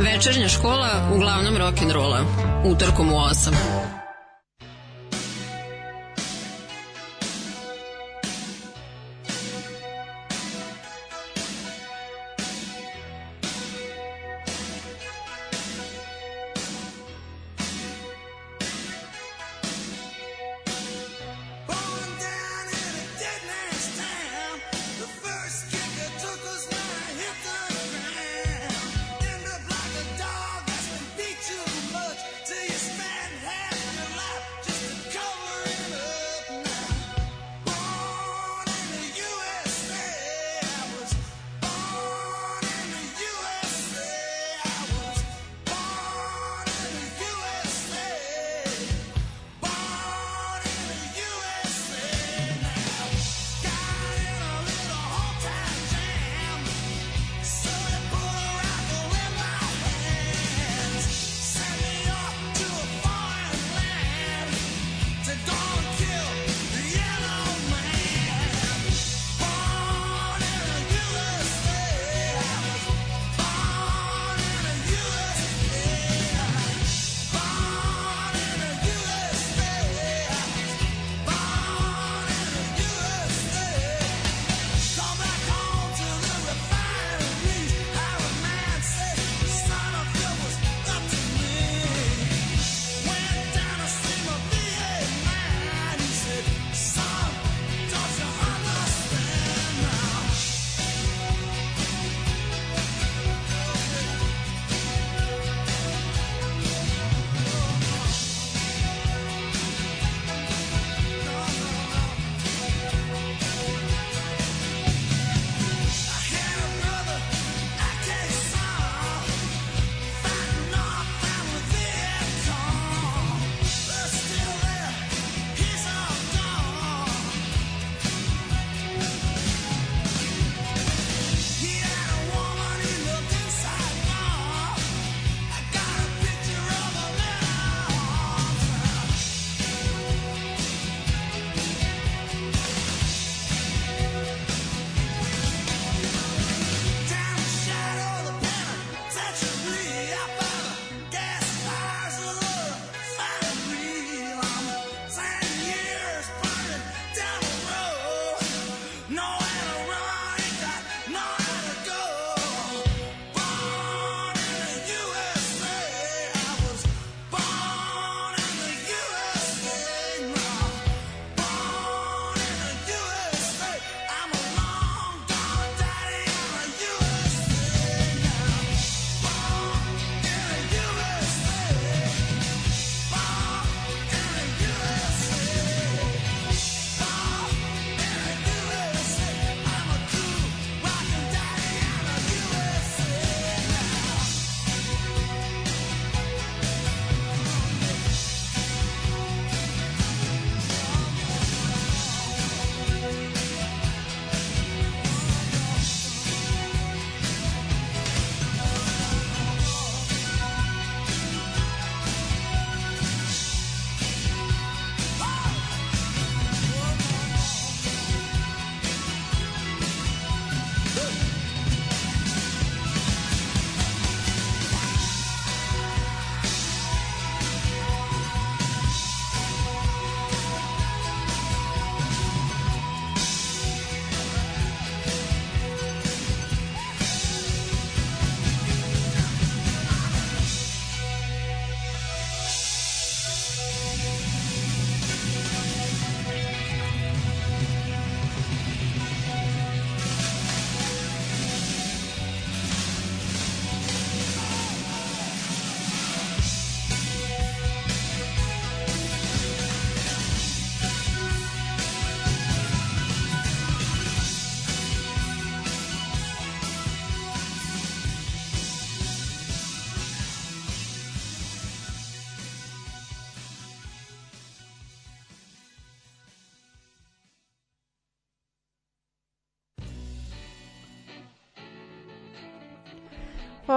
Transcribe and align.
Večernja 0.00 0.48
škola 0.48 1.12
uglavnom 1.14 1.56
rock'n'rolla. 1.56 2.24
Utorkom 2.64 3.12
u 3.12 3.16
8. 3.16 3.89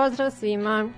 Pozdrav 0.04 0.32
svima. 0.32 0.90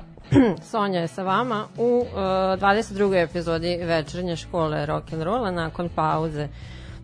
Sonja 0.70 1.00
je 1.00 1.08
sa 1.08 1.22
vama 1.22 1.66
u 1.78 1.98
uh, 1.98 2.06
22. 2.14 3.24
epizodi 3.24 3.76
večernje 3.76 4.36
škole 4.36 4.86
rock'n'rolla 4.86 5.50
nakon 5.50 5.88
pauze 5.88 6.48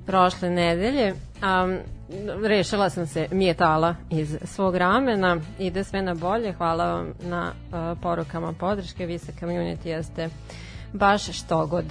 prošle 0.07 0.51
nedelje. 0.51 1.13
Um, 1.13 1.79
rešila 2.45 2.91
sam 2.91 3.07
se 3.07 3.29
mijetala 3.31 3.95
iz 4.11 4.39
svog 4.45 4.77
ramena, 4.77 5.37
ide 5.59 5.85
sve 5.85 6.03
na 6.03 6.15
bolje, 6.15 6.53
hvala 6.53 6.93
vam 6.93 7.13
na 7.23 7.53
uh, 7.53 7.99
porukama 8.03 8.53
podrške, 8.53 9.07
vi 9.07 9.19
sa 9.19 9.33
community 9.41 9.87
jeste 9.87 10.29
baš 10.93 11.39
što 11.39 11.67
god. 11.67 11.85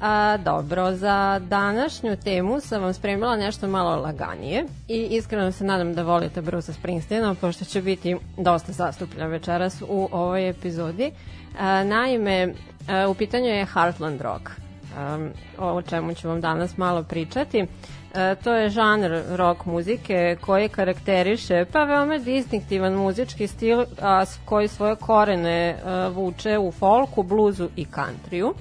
A, 0.00 0.36
dobro, 0.44 0.92
za 0.92 1.40
današnju 1.48 2.16
temu 2.16 2.60
sam 2.60 2.82
vam 2.82 2.94
spremila 2.94 3.36
nešto 3.36 3.68
malo 3.68 3.96
laganije 3.96 4.64
i 4.88 5.08
iskreno 5.10 5.52
se 5.52 5.64
nadam 5.64 5.94
da 5.94 6.02
volite 6.02 6.42
Bruce 6.42 6.72
Springsteena, 6.72 7.34
pošto 7.34 7.64
će 7.64 7.82
biti 7.82 8.16
dosta 8.38 8.72
zastupljen 8.72 9.28
večeras 9.28 9.82
u 9.88 10.08
ovoj 10.12 10.48
epizodi. 10.48 11.10
A, 11.58 11.84
naime, 11.84 12.54
a, 12.88 13.08
u 13.08 13.14
pitanju 13.14 13.46
je 13.46 13.66
Heartland 13.66 14.20
Rock, 14.20 14.50
a, 14.96 15.28
o 15.58 15.82
čemu 15.82 16.14
ću 16.14 16.28
vam 16.28 16.40
danas 16.40 16.76
malo 16.76 17.02
pričati. 17.02 17.66
E, 18.14 18.34
to 18.44 18.54
je 18.54 18.70
žanr 18.70 19.22
rock 19.30 19.64
muzike 19.64 20.36
koji 20.40 20.68
karakteriše 20.68 21.64
pa 21.72 21.84
veoma 21.84 22.18
distinktivan 22.18 22.92
muzički 22.92 23.46
stil 23.46 23.84
a, 24.00 24.24
koji 24.44 24.68
svoje 24.68 24.96
korene 24.96 25.76
a, 25.84 26.08
vuče 26.08 26.58
u 26.58 26.72
folku, 26.72 27.22
bluzu 27.22 27.68
i 27.76 27.86
countryju. 27.86 28.52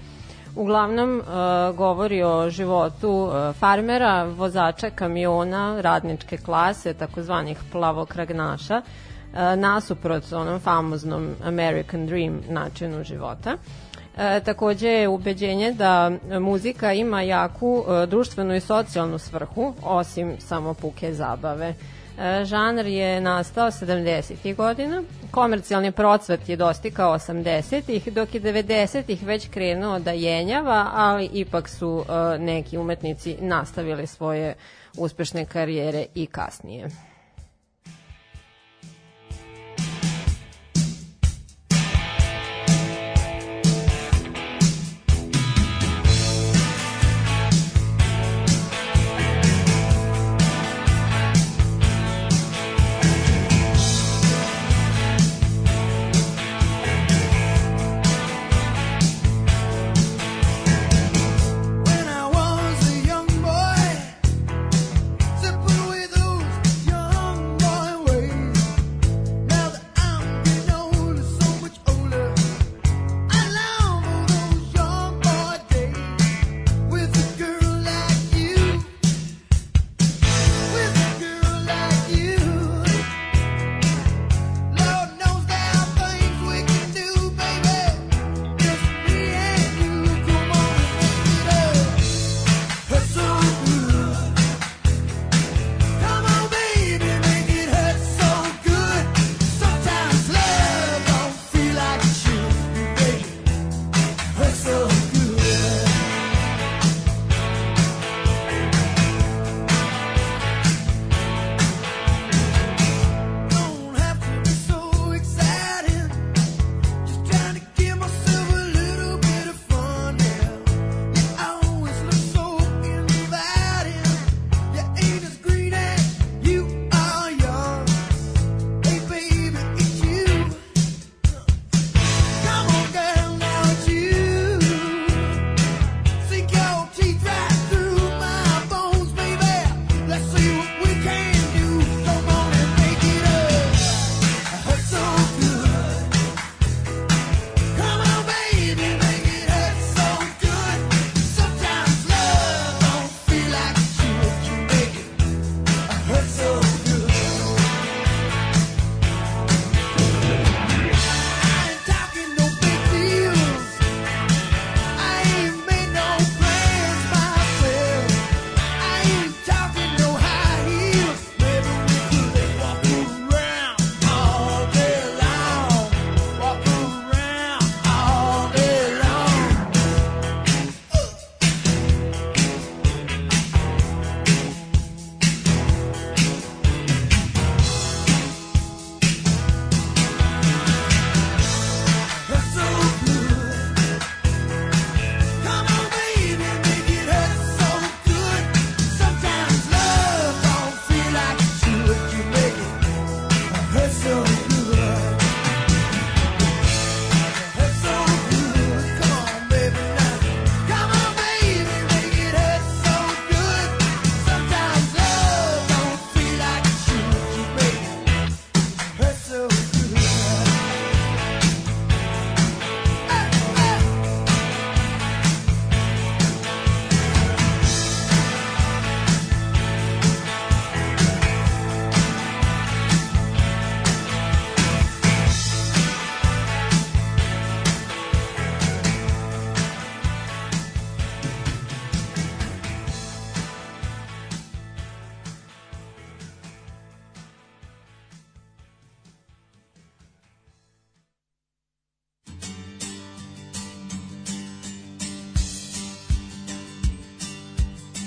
Uglavnom 0.56 1.20
uh, 1.20 1.26
govori 1.78 2.24
o 2.24 2.50
životu 2.50 3.10
uh, 3.10 3.56
farmera, 3.56 4.24
vozača 4.24 4.90
kamiona, 4.90 5.82
radničke 5.82 6.38
klase, 6.38 6.94
takozvanih 6.94 7.58
plavokragnaša, 7.72 8.82
uh, 8.82 9.40
nasuprot 9.60 10.34
onom 10.34 10.60
famoznom 10.60 11.30
American 11.44 12.08
Dream 12.08 12.42
načinu 12.50 13.04
života. 13.04 13.58
E, 14.18 14.40
takođe 14.40 14.88
je 14.88 15.08
ubeđenje 15.08 15.72
da 15.72 16.12
muzika 16.40 16.94
ima 16.94 17.22
jaku 17.22 17.84
e, 17.88 18.06
društvenu 18.06 18.56
i 18.56 18.60
socijalnu 18.60 19.18
svrhu, 19.18 19.74
osim 19.84 20.36
samo 20.40 20.74
puke 20.74 21.14
zabave. 21.14 21.74
E, 22.20 22.46
žanr 22.46 22.86
je 22.86 23.22
nastao 23.22 23.72
70. 23.72 24.56
godina, 24.56 25.04
komercijalni 25.32 25.92
procvet 25.92 26.50
je 26.50 26.56
dostikao 26.56 27.14
80. 27.14 28.12
dok 28.12 28.36
je 28.36 28.42
90. 28.42 29.26
već 29.26 29.50
krenuo 29.50 30.00
da 30.00 30.12
jenjava, 30.12 30.92
ali 30.94 31.30
ipak 31.34 31.70
su 31.70 32.06
e, 32.10 32.40
neki 32.40 32.78
umetnici 32.78 33.38
nastavili 33.42 34.08
svoje 34.08 34.56
uspešne 34.98 35.46
karijere 35.46 36.06
i 36.16 36.26
kasnije. 36.26 36.90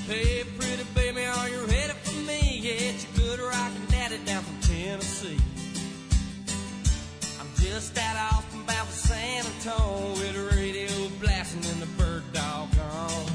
Hey, 0.09 0.43
pretty 0.59 0.85
baby, 0.95 1.27
are 1.27 1.51
you 1.51 1.61
ready 1.67 1.93
for 2.03 2.17
me? 2.27 2.61
Yeah, 2.63 2.93
You 2.93 3.09
good 3.15 3.41
rockin' 3.41 3.85
daddy 3.91 4.17
down 4.25 4.43
from 4.43 4.59
Tennessee. 4.61 5.37
I'm 7.39 7.47
just 7.61 7.99
out 7.99 8.17
off 8.17 8.51
from 8.51 8.65
Baffle 8.65 8.91
San 8.91 9.45
Antonio 9.45 10.13
with 10.13 10.33
the 10.33 10.57
radio 10.57 10.89
blasting 11.21 11.63
and 11.71 11.83
the 11.83 11.87
bird 12.03 12.23
dog 12.33 12.71
on. 12.91 13.27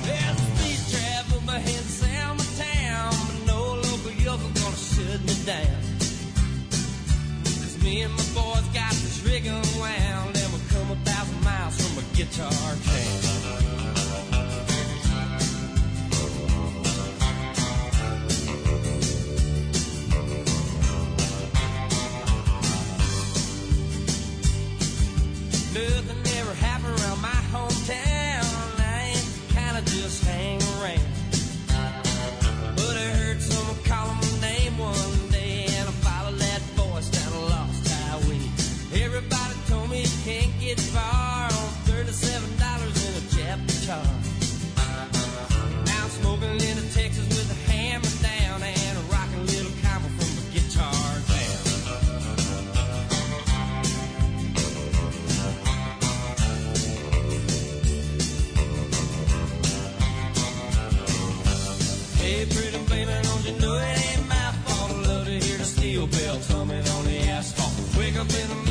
There's 0.00 0.38
speed 0.48 0.80
travel, 0.96 1.42
my 1.42 1.58
head 1.58 1.84
sound 1.84 2.38
my 2.38 2.44
town, 2.56 3.12
but 3.28 3.46
no 3.46 3.74
local 3.84 4.12
yokel 4.12 4.48
gonna 4.48 4.76
shut 4.76 5.20
me 5.28 5.34
down. 5.44 5.92
Me 7.82 8.00
and 8.00 8.12
my 8.14 8.24
boys 8.32 8.66
got 8.72 8.92
this 8.92 9.22
rig 9.26 9.44
unwound, 9.44 10.36
and 10.38 10.52
we'll 10.54 10.62
come 10.70 10.90
a 10.90 10.96
thousand 11.04 11.44
miles 11.44 11.76
from 11.76 12.02
a 12.02 12.16
guitar 12.16 12.76
can. 12.82 13.11
Up 68.22 68.30
in 68.34 68.61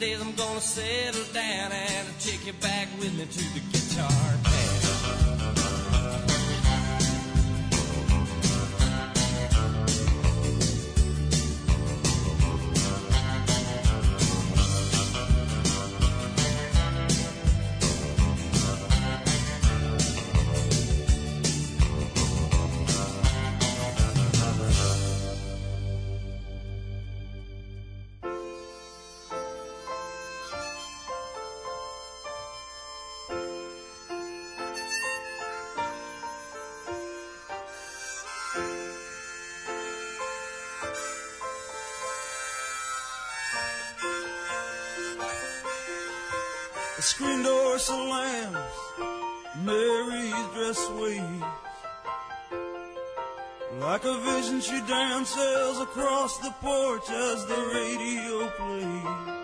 days 0.00 0.20
I'm 0.20 0.34
gonna 0.34 0.60
settle 0.60 1.24
down 1.32 1.72
and 1.72 2.08
take 2.20 2.46
you 2.46 2.52
back 2.54 2.88
with 2.98 3.16
me 3.16 3.24
to 3.24 3.44
the 3.54 3.60
guitar 3.72 4.25
screen 47.06 47.40
door 47.44 47.78
slams, 47.78 48.56
Mary's 49.62 50.46
dress 50.54 50.90
waves. 50.98 51.44
Like 53.78 54.04
a 54.04 54.18
vision, 54.18 54.60
she 54.60 54.80
dances 54.88 55.78
across 55.80 56.38
the 56.38 56.50
porch 56.60 57.08
as 57.08 57.46
the 57.46 57.60
radio 57.74 58.48
plays. 58.58 59.36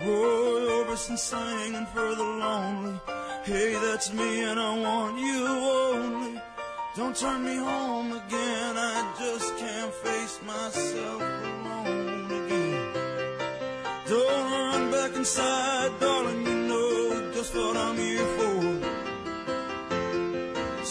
Roy 0.00 0.60
Orbison 0.76 1.18
singing 1.18 1.86
for 1.92 2.14
the 2.14 2.24
lonely. 2.24 2.98
Hey, 3.44 3.72
that's 3.84 4.10
me, 4.14 4.44
and 4.44 4.58
I 4.58 4.78
want 4.78 5.18
you 5.18 5.46
only. 5.46 6.40
Don't 6.96 7.14
turn 7.14 7.44
me 7.44 7.56
home 7.56 8.12
again, 8.12 8.74
I 8.76 9.14
just 9.18 9.56
can't 9.58 9.92
face 9.92 10.40
myself 10.46 11.20
alone 11.20 12.30
again. 12.40 13.08
Don't 14.08 14.50
run 14.52 14.90
back 14.90 15.14
inside, 15.14 15.90
darling, 16.00 16.17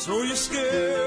So 0.07 0.23
you're 0.23 0.37
scared 0.37 1.06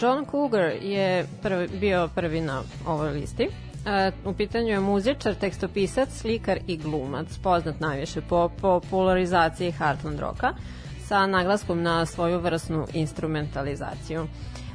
John 0.00 0.26
Cougar 0.30 0.72
je 0.82 1.26
prvi, 1.42 1.68
bio 1.68 2.08
prvi 2.14 2.40
na 2.40 2.62
ovoj 2.86 3.10
listi. 3.10 3.48
Uh, 3.48 4.30
u 4.32 4.36
pitanju 4.36 4.68
je 4.68 4.80
muzičar, 4.80 5.34
tekstopisac, 5.34 6.08
slikar 6.12 6.58
i 6.66 6.76
glumac, 6.76 7.38
poznat 7.42 7.80
najviše 7.80 8.20
po 8.20 8.48
popularizaciji 8.60 9.72
Heartland 9.72 10.20
roka, 10.20 10.52
sa 11.06 11.26
naglaskom 11.26 11.82
na 11.82 12.06
svoju 12.06 12.38
vrsnu 12.38 12.86
instrumentalizaciju. 12.92 14.26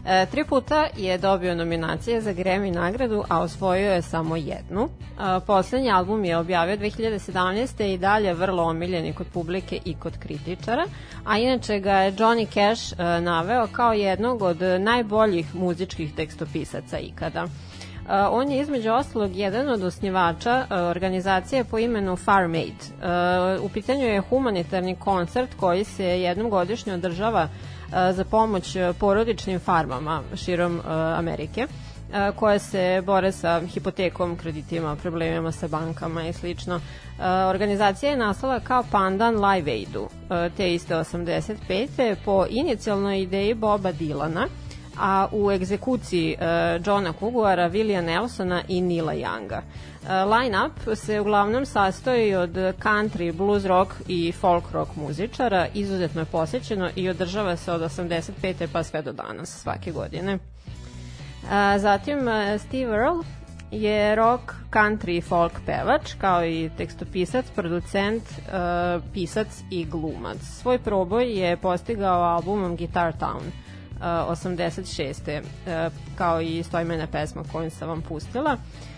E, 0.06 0.26
tri 0.26 0.44
puta 0.46 0.88
je 0.98 1.18
dobio 1.18 1.56
nominacije 1.56 2.22
za 2.22 2.34
Grammy 2.34 2.72
nagradu, 2.72 3.24
a 3.30 3.40
osvojio 3.40 3.92
je 3.92 4.02
samo 4.02 4.36
jednu. 4.36 4.90
E, 4.90 5.40
poslednji 5.48 5.92
album 5.92 6.26
je 6.26 6.38
objavio 6.38 6.78
2017. 6.78 7.94
i 7.94 7.98
dalje 7.98 8.34
vrlo 8.34 8.64
omiljeni 8.64 9.14
kod 9.14 9.28
publike 9.34 9.80
i 9.86 9.94
kod 9.94 10.18
kritičara, 10.20 10.86
a 11.26 11.38
inače 11.38 11.80
ga 11.80 11.92
je 11.92 12.14
Johnny 12.14 12.48
Cash 12.54 12.94
e, 12.94 13.22
naveo 13.22 13.68
kao 13.72 13.94
jednog 13.94 14.42
od 14.42 14.62
najboljih 14.80 15.56
muzičkih 15.56 16.16
tekstopisaca 16.16 17.00
ikada. 17.00 17.48
Uh, 18.04 18.10
on 18.32 18.52
je 18.52 18.62
između 18.62 18.92
ostalog 18.92 19.36
jedan 19.36 19.70
od 19.70 19.84
osnivača 19.84 20.66
uh, 20.70 20.78
organizacije 20.78 21.64
po 21.64 21.78
imenu 21.78 22.16
Farm 22.16 22.54
Aid. 22.54 22.74
Uh, 22.80 23.66
u 23.66 23.70
pitanju 23.70 24.06
je 24.06 24.22
humanitarni 24.22 24.96
koncert 24.96 25.50
koji 25.60 25.84
se 25.84 26.06
jednom 26.06 26.50
godišnje 26.50 26.94
održava 26.94 27.48
za 28.12 28.26
pomoć 28.26 28.78
porodičnim 29.00 29.60
farmama 29.60 30.22
širom 30.36 30.82
Amerike 31.18 31.68
koje 32.36 32.60
se 32.60 33.02
bore 33.06 33.32
sa 33.32 33.62
hipotekom, 33.74 34.38
kreditima, 34.38 34.96
problemima 34.96 35.52
sa 35.52 35.68
bankama 35.68 36.28
i 36.28 36.34
slično. 36.34 36.80
Organizacija 37.50 38.12
je 38.12 38.18
nastala 38.18 38.60
kao 38.60 38.84
pandan 38.92 39.36
Live 39.46 39.72
Aidu, 39.72 40.08
te 40.58 40.74
iste 40.74 40.96
85. 40.96 42.16
po 42.26 42.46
inicijalnoj 42.50 43.22
ideji 43.22 43.54
Boba 43.54 43.92
Dilana, 43.92 44.48
a 45.00 45.28
u 45.32 45.52
egzekuciji 45.52 46.38
Johna 46.86 47.14
Kuguara, 47.14 47.70
Willija 47.70 48.02
Nelsona 48.02 48.62
i 48.68 48.82
Nila 48.82 49.14
Younga. 49.14 49.62
Uh, 50.04 50.10
line-up 50.10 50.96
se 50.96 51.20
uglavnom 51.20 51.66
sastoji 51.66 52.36
od 52.36 52.52
country, 52.84 53.34
blues 53.34 53.66
rock 53.66 53.92
i 54.08 54.32
folk 54.32 54.72
rock 54.72 54.96
muzičara, 54.96 55.68
izuzetno 55.74 56.22
je 56.22 56.26
posjećeno 56.26 56.90
i 56.96 57.10
održava 57.10 57.56
se 57.56 57.72
od 57.72 57.82
85. 57.82 58.68
pa 58.74 58.84
sve 58.84 59.02
do 59.02 59.12
danas, 59.12 59.62
svake 59.62 59.92
godine. 59.92 60.34
Uh, 60.36 61.50
zatim 61.78 62.18
uh, 62.18 62.62
Steve 62.62 62.92
Earle 62.92 63.24
je 63.72 64.16
rock, 64.16 64.44
country 64.72 65.18
i 65.18 65.22
folk 65.22 65.54
pevač, 65.66 66.14
kao 66.14 66.46
i 66.46 66.70
tekstopisac, 66.78 67.46
producent, 67.56 68.24
uh, 68.24 69.04
pisac 69.14 69.48
i 69.72 69.86
glumac. 69.86 70.38
Svoj 70.38 70.80
proboj 70.80 71.40
je 71.40 71.58
postigao 71.58 72.24
albumom 72.24 72.76
Guitar 72.76 73.14
Town– 73.20 73.42
86. 74.04 75.42
E, 75.68 75.90
kao 76.16 76.42
i 76.42 76.64
stojmena 76.64 77.08
pesma 77.08 77.44
koju 77.52 77.72
sam 77.72 77.90
vam 77.90 78.02
pustila. 78.02 78.54
E, 78.54 78.93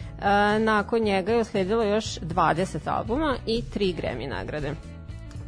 nakon 0.60 1.01
njega 1.01 1.32
je 1.32 1.41
usledilo 1.41 1.84
još 1.84 2.06
20 2.19 2.78
albuma 2.86 3.36
i 3.45 3.63
3 3.75 3.95
Grammy 3.95 4.30
nagrade. 4.30 4.73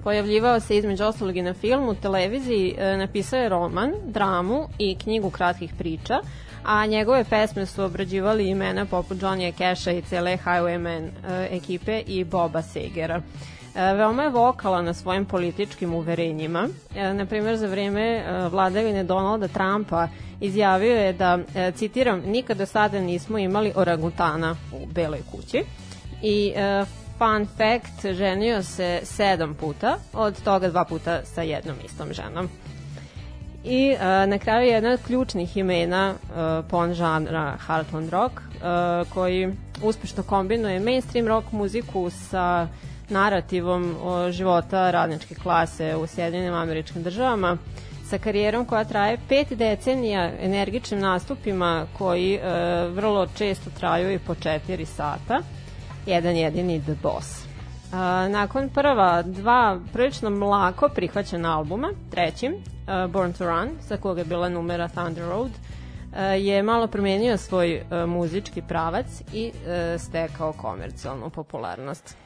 Pojavljivao 0.04 0.60
se 0.60 0.78
između 0.78 1.04
ostalog 1.04 1.38
i 1.38 1.42
na 1.42 1.54
filmu, 1.54 1.96
televiziji, 1.96 2.76
e, 2.78 2.98
napisao 2.98 3.40
je 3.40 3.50
roman, 3.50 3.94
dramu 4.06 4.68
i 4.80 4.96
knjigu 4.96 5.30
kratkih 5.30 5.74
priča, 5.78 6.20
a 6.64 6.86
njegove 6.86 7.24
pesme 7.24 7.66
su 7.66 7.84
obrađivali 7.84 8.50
imena 8.50 8.86
poput 8.86 9.18
Johnny 9.18 9.58
Casha 9.58 9.92
i 9.92 10.02
cele 10.02 10.38
Highwayman 10.46 11.10
ekipe 11.52 12.00
i 12.08 12.24
Boba 12.24 12.62
Segera. 12.62 13.16
E, 13.16 13.57
veoma 13.96 14.24
je 14.24 14.30
vokala 14.30 14.82
na 14.82 14.94
svojim 14.94 15.26
političkim 15.26 15.94
uverenjima. 15.94 16.68
E, 16.96 17.14
na 17.14 17.26
primjer, 17.26 17.58
za 17.58 17.68
vreme 17.68 18.02
e, 18.02 18.48
vladavine 18.50 19.04
Donalda 19.04 19.48
Trumpa 19.48 20.08
izjavio 20.42 20.96
je 20.96 21.14
da, 21.14 21.40
citiram, 21.76 22.22
nikada 22.26 22.66
sada 22.66 23.00
nismo 23.02 23.38
imali 23.38 23.72
orangutana 23.76 24.56
u 24.74 24.86
Beloj 24.86 25.22
kući. 25.32 25.64
I 26.22 26.54
fun 27.18 27.46
fact, 27.58 28.16
ženio 28.16 28.64
se 28.64 29.00
sedam 29.04 29.54
puta, 29.54 29.98
od 30.14 30.44
toga 30.44 30.70
dva 30.70 30.86
puta 30.86 31.26
sa 31.26 31.42
jednom 31.42 31.76
istom 31.86 32.14
ženom. 32.14 32.50
I 33.64 33.92
uh, 33.94 34.30
na 34.30 34.38
kraju 34.40 34.68
jedna 34.68 34.90
od 34.90 35.00
ključnih 35.08 35.58
imena 35.58 36.14
uh, 36.14 36.66
pon 36.70 36.94
žanra 36.94 37.58
Heartland 37.68 38.10
Rock, 38.10 38.34
uh, 38.34 39.14
koji 39.14 39.54
uspešno 39.84 40.24
kombinuje 40.24 40.80
mainstream 40.80 41.28
rock 41.28 41.52
muziku 41.52 42.10
sa 42.10 42.68
narativom 43.10 43.96
o 44.04 44.32
života 44.32 44.92
radničke 44.92 45.36
klase 45.36 45.96
u 45.96 46.08
Sjedinim 46.08 46.54
američkim 46.54 47.04
državama 47.04 47.58
sa 48.10 48.18
karijerom 48.18 48.66
koja 48.66 48.84
traje 48.84 49.18
pet 49.30 49.48
decenija 49.50 50.32
energičnim 50.42 51.00
nastupima 51.00 51.86
koji 51.98 52.36
e, 52.36 52.42
vrlo 52.88 53.28
često 53.38 53.70
traju 53.80 54.12
i 54.12 54.20
po 54.20 54.36
četiri 54.36 54.86
sata. 54.86 55.40
Jedan 56.06 56.36
jedini 56.36 56.82
The 56.82 56.96
Boss. 57.04 57.46
A, 57.94 58.28
nakon 58.28 58.70
prva 58.70 59.22
dva 59.22 59.80
prilično 59.94 60.30
mlako 60.30 60.90
prihvaćena 60.90 61.58
albuma, 61.58 61.90
trećim, 62.12 62.54
uh, 62.54 63.12
Born 63.12 63.34
to 63.34 63.46
Run, 63.46 63.70
sa 63.88 63.98
koga 63.98 64.22
je 64.22 64.26
bila 64.26 64.50
numera 64.50 64.88
Thunder 64.88 65.24
Road, 65.24 65.52
uh, 65.52 66.18
je 66.38 66.64
malo 66.64 66.88
promenio 66.88 67.38
svoj 67.38 67.82
uh, 67.82 68.10
muzički 68.10 68.62
pravac 68.62 69.06
i 69.34 69.52
uh, 69.54 70.02
stekao 70.02 70.54
komercijalnu 70.54 71.30
popularnost. 71.30 72.18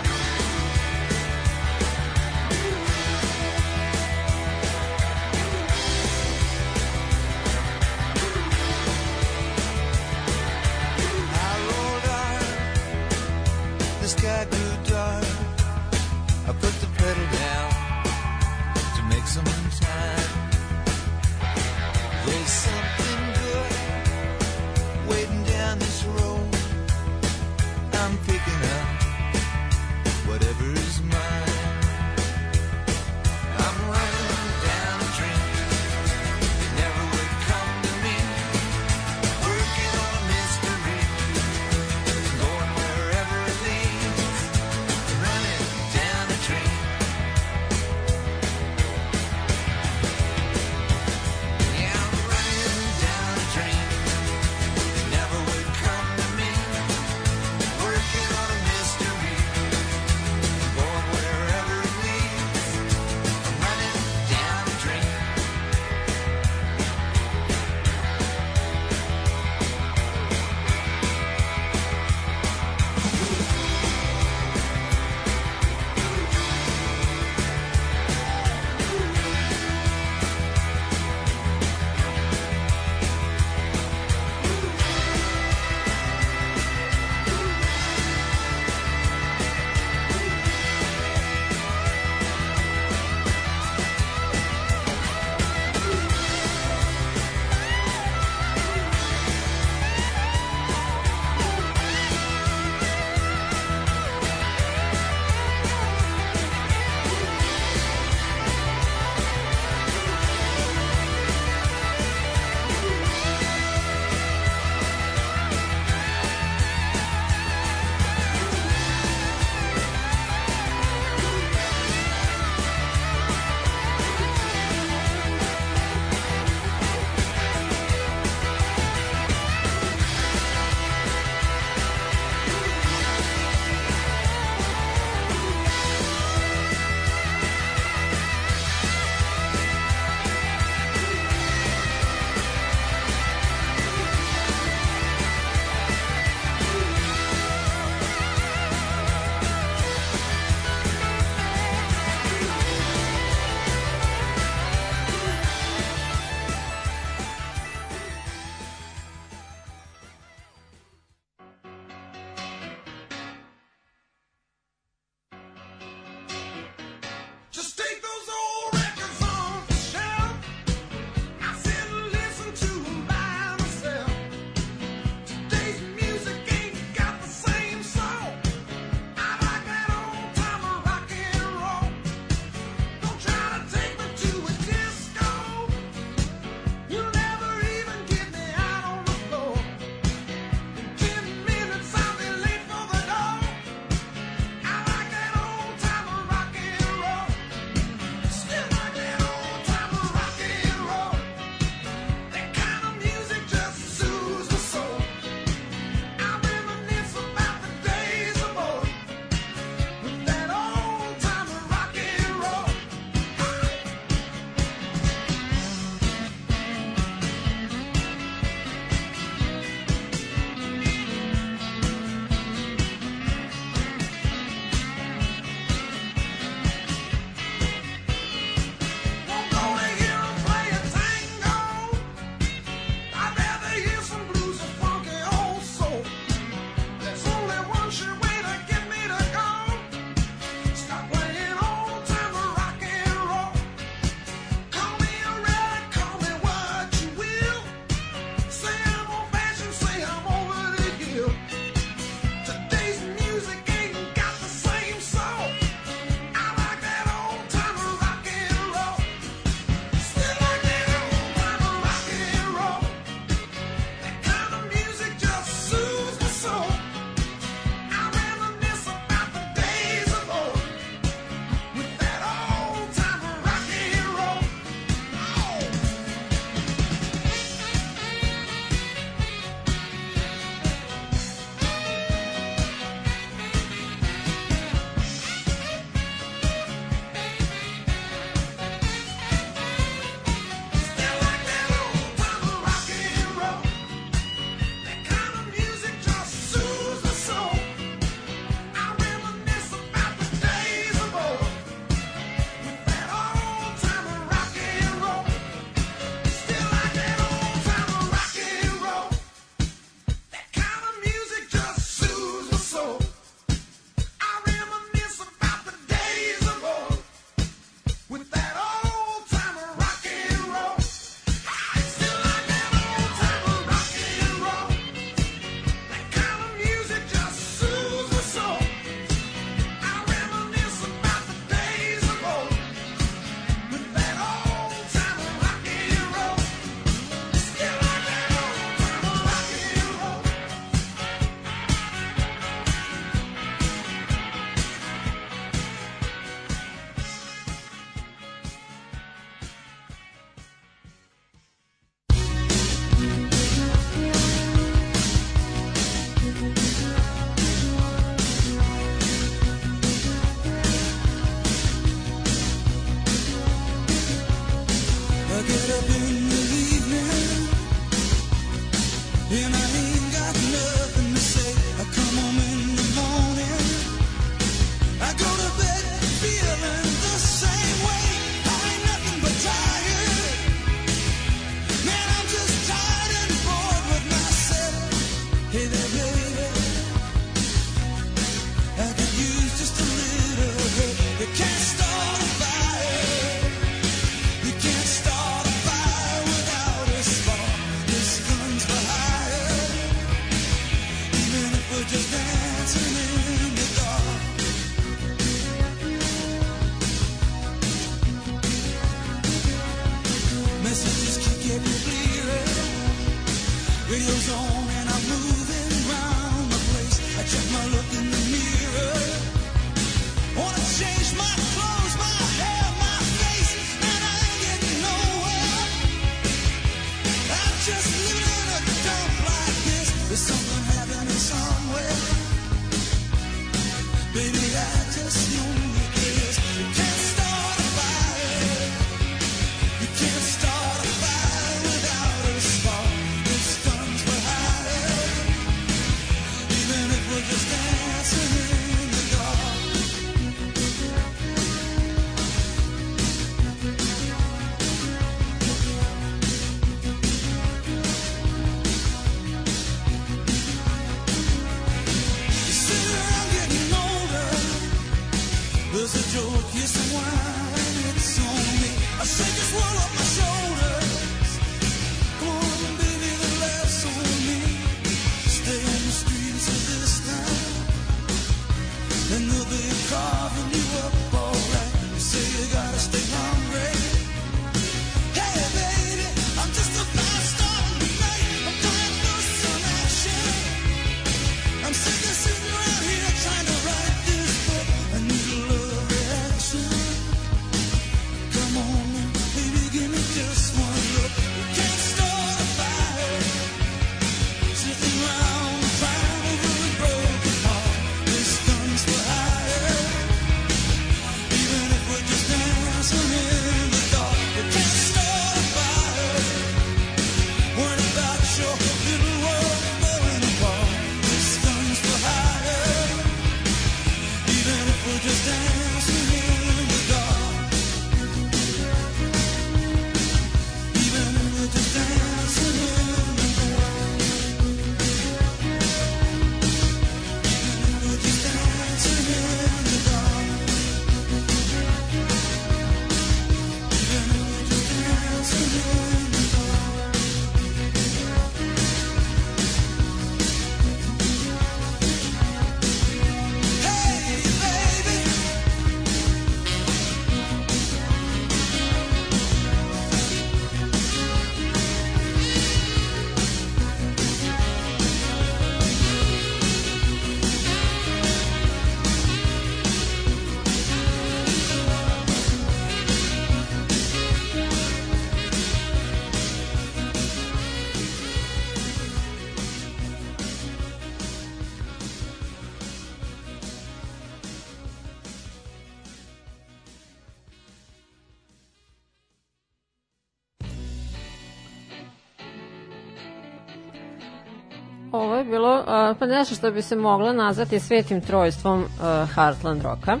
pa 595.94 596.06
nešto 596.06 596.34
što 596.34 596.50
bi 596.50 596.62
se 596.62 596.76
moglo 596.76 597.12
nazvati 597.12 597.60
svetim 597.60 598.00
trojstvom 598.00 598.62
uh, 598.62 598.68
Heartland 599.14 599.62
roka. 599.62 599.94
Uh, 599.94 600.00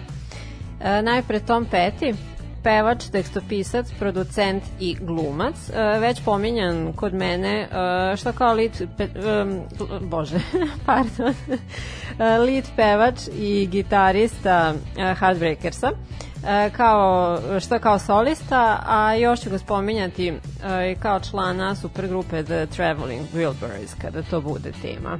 eh, 0.80 1.02
najpre 1.02 1.40
Tom 1.40 1.66
Petty, 1.72 2.14
pevač, 2.62 3.04
tekstopisac, 3.12 3.86
producent 3.98 4.62
i 4.80 4.96
glumac, 5.00 5.54
uh, 5.54 6.00
već 6.00 6.24
pominjan 6.24 6.92
kod 6.92 7.14
mene, 7.14 7.68
uh, 7.70 8.18
što 8.18 8.32
kao 8.32 8.54
lit, 8.54 8.82
pe, 8.96 9.08
um, 9.42 9.60
bože, 10.08 10.40
pardon, 10.86 11.34
uh, 11.48 12.44
lit 12.46 12.64
pevač 12.76 13.20
i 13.38 13.68
gitarista 13.70 14.74
uh, 14.74 15.18
Heartbreakersa, 15.18 15.92
e, 16.46 16.70
kao, 16.70 17.38
što 17.60 17.78
kao 17.78 17.98
solista, 17.98 18.82
a 18.86 19.14
još 19.14 19.40
ću 19.40 19.50
ga 19.50 19.58
spominjati 19.58 20.28
e, 20.28 20.94
kao 20.94 21.20
člana 21.20 21.74
supergrupe 21.74 22.42
The 22.42 22.66
Traveling 22.66 23.26
Wilburys, 23.34 24.00
kada 24.02 24.22
to 24.22 24.40
bude 24.40 24.72
tema. 24.82 25.18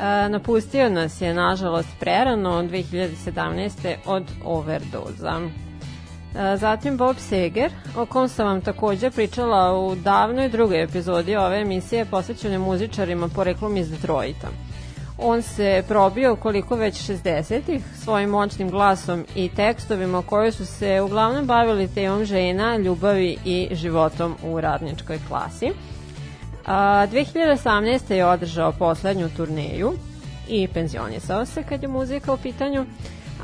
E, 0.00 0.28
napustio 0.28 0.88
nas 0.90 1.20
je, 1.20 1.34
nažalost, 1.34 1.88
prerano 2.00 2.62
2017. 2.62 3.94
od 4.06 4.24
overdoza. 4.44 5.40
E, 5.40 6.56
zatim 6.56 6.96
Bob 6.96 7.16
Seger, 7.18 7.72
o 7.96 8.06
kom 8.06 8.28
sam 8.28 8.46
vam 8.46 8.60
takođe 8.60 9.10
pričala 9.10 9.78
u 9.78 9.94
davnoj 9.94 10.48
drugoj 10.48 10.82
epizodi 10.82 11.36
ove 11.36 11.60
emisije 11.60 12.04
posvećene 12.04 12.58
muzičarima 12.58 13.28
poreklom 13.28 13.76
iz 13.76 13.90
Detroita. 13.90 14.48
On 15.18 15.42
se 15.42 15.84
probio 15.88 16.36
koliko 16.36 16.76
već 16.76 16.94
60-ih 16.94 17.82
svojim 18.04 18.30
moćnim 18.30 18.70
glasom 18.70 19.24
i 19.34 19.48
tekstovima 19.48 20.22
koje 20.22 20.52
su 20.52 20.66
se 20.66 21.00
uglavnom 21.00 21.46
bavili 21.46 21.94
tejom 21.94 22.24
žena, 22.24 22.76
ljubavi 22.76 23.38
i 23.44 23.68
životom 23.72 24.36
u 24.42 24.60
radničkoj 24.60 25.18
klasi. 25.28 25.72
A, 26.68 27.06
2018. 27.06 28.12
je 28.12 28.26
održao 28.26 28.72
poslednju 28.72 29.28
turneju 29.36 29.92
i 30.48 30.68
penzionisao 30.68 31.46
se 31.46 31.62
kad 31.62 31.82
je 31.82 31.88
muzika 31.88 32.32
u 32.32 32.36
pitanju. 32.36 32.86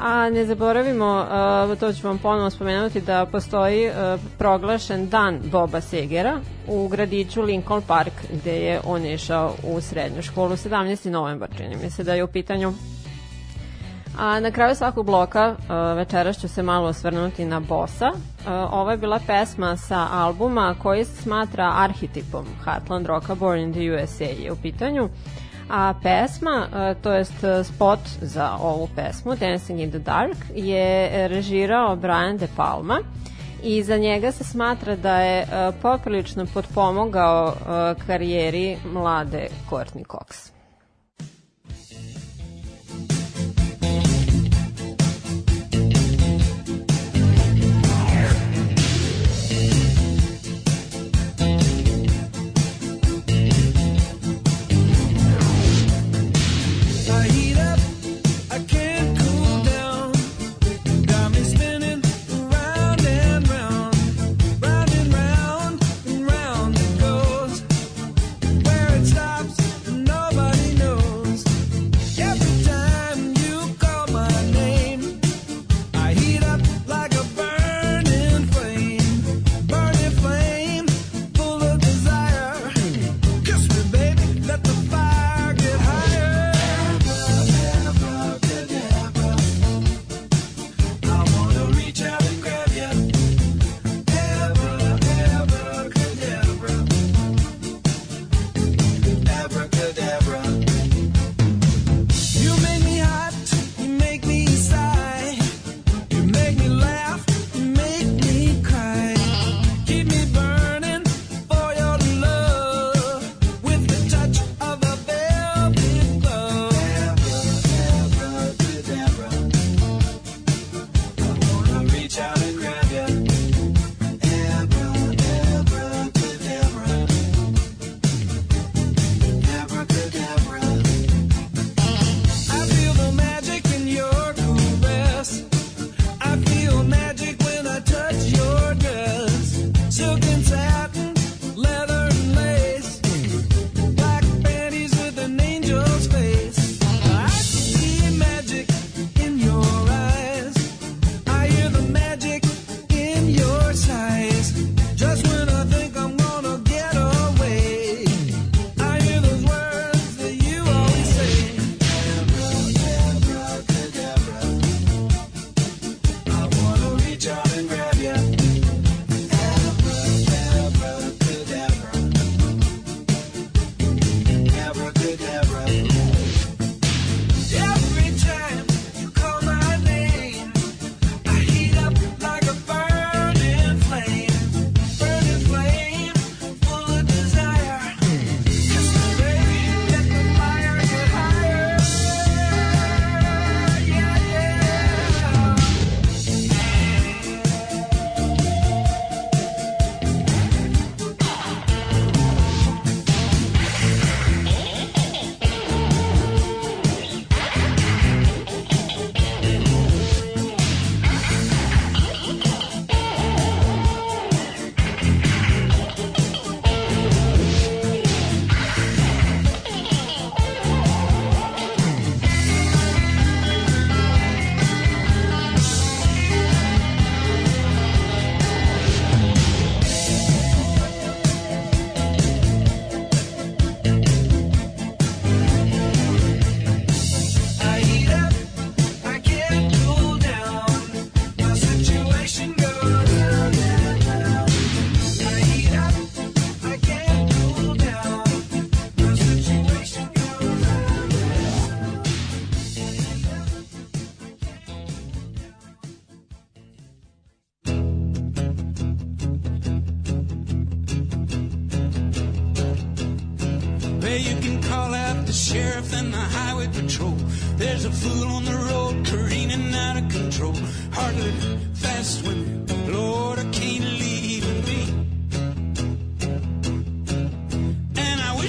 A 0.01 0.31
ne 0.31 0.45
zaboravimo, 0.47 1.27
uh, 1.71 1.79
to 1.79 1.93
ću 1.93 2.07
vam 2.07 2.19
ponovno 2.19 2.51
spomenuti, 2.51 3.01
da 3.01 3.27
postoji 3.27 3.89
uh, 3.89 3.95
proglašen 4.39 5.09
dan 5.09 5.41
Boba 5.45 5.81
Segera 5.81 6.41
u 6.69 6.89
gradiću 6.89 7.43
Lincoln 7.43 7.83
Park, 7.83 8.13
gde 8.33 8.57
je 8.57 8.81
on 8.85 9.07
išao 9.07 9.55
u 9.63 9.81
srednju 9.81 10.23
školu 10.23 10.57
17. 10.57 11.11
novembar, 11.11 11.49
čini 11.57 11.77
mi 11.83 11.91
se 11.91 12.05
da 12.05 12.15
je 12.15 12.25
u 12.25 12.29
pitanju 12.29 12.73
A 14.19 14.41
na 14.41 14.51
kraju 14.51 14.75
svakog 14.75 15.07
bloka 15.07 15.49
uh, 15.49 15.97
večeras 15.97 16.41
ću 16.41 16.49
se 16.49 16.63
malo 16.63 16.89
osvrnuti 16.89 17.45
na 17.45 17.61
Bosa. 17.61 18.09
Uh, 18.09 18.47
ovo 18.73 18.91
je 18.91 18.97
bila 18.97 19.21
pesma 19.27 19.77
sa 19.77 20.09
albuma 20.13 20.75
koji 20.83 21.05
se 21.05 21.23
smatra 21.23 21.73
arhetipom 21.77 22.47
Heartland 22.65 23.07
Rocka 23.07 23.35
Born 23.35 23.61
in 23.61 23.73
the 23.73 23.81
USA 23.81 24.25
je 24.25 24.53
u 24.53 24.57
pitanju. 24.57 25.09
A 25.71 25.95
pesma, 26.03 26.67
uh, 26.67 27.03
to 27.03 27.13
jest 27.13 27.45
spot 27.65 27.99
za 28.21 28.57
ovu 28.61 28.89
pesmu, 28.97 29.35
Dancing 29.35 29.81
in 29.81 29.91
the 29.91 29.99
Dark, 29.99 30.37
je 30.55 31.29
režirao 31.29 31.97
Brian 31.97 32.37
De 32.37 32.49
Palma 32.57 32.99
i 33.63 33.83
za 33.83 33.97
njega 33.97 34.33
se 34.33 34.45
smatra 34.45 34.97
da 34.97 35.17
je 35.17 35.47
poprilično 35.83 36.47
potpomogao 36.55 37.55
karijeri 38.07 38.77
mlade 38.93 39.47
Courtney 39.71 40.05
Cox. 40.07 40.54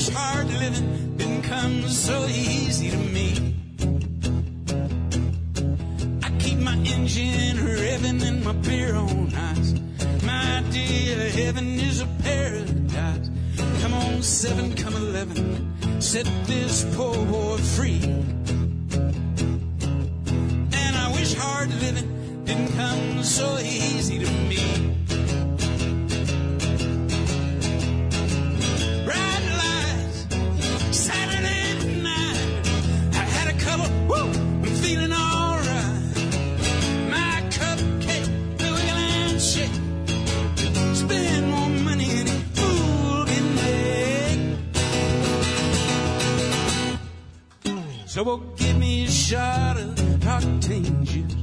this 0.06 0.16
hard 0.16 0.48
living 0.48 1.18
didn't 1.18 1.42
come 1.44 1.82
so 1.88 2.26
easy 2.28 2.92
to 2.92 2.98
me. 2.98 3.56
I 6.22 6.30
keep 6.38 6.60
my 6.60 6.76
engine 6.76 7.58
revving 7.58 8.22
and 8.22 8.44
my 8.44 8.54
beer 8.54 8.96
on 8.96 9.34
ice. 9.34 9.74
My 10.24 10.64
dear, 10.70 11.30
heaven 11.30 11.80
is 11.80 12.02
a 12.02 12.08
paradise. 12.22 13.30
Come 13.82 13.94
on, 13.94 14.22
seven, 14.22 14.76
come 14.76 14.96
eleven, 14.96 16.02
set 16.02 16.26
this 16.46 16.86
poor 16.96 17.16
boy 17.26 17.58
free. 17.58 18.02
And 20.82 20.96
I 20.96 21.12
wish 21.14 21.34
hard 21.34 21.70
living 21.82 22.44
didn't 22.46 22.72
come 22.74 23.24
so 23.24 23.58
easy 23.60 24.20
to 24.20 24.32
me. 24.50 24.95
well, 48.26 48.38
give 48.58 48.78
me 48.80 49.06
a 49.06 49.08
shot 49.08 49.78
of 49.78 49.90
octane 50.26 51.04
juice. 51.04 51.36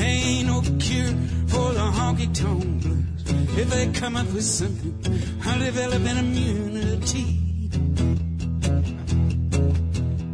Ain't 0.00 0.48
no 0.48 0.60
cure 0.80 1.14
for 1.46 1.72
the 1.72 1.86
honky 1.98 2.34
tonk 2.34 2.82
blues. 2.82 3.56
If 3.56 3.70
they 3.70 3.86
come 3.92 4.16
up 4.16 4.26
with 4.32 4.42
something, 4.42 4.98
I'll 5.44 5.60
develop 5.60 6.02
an 6.02 6.18
immunity. 6.18 7.40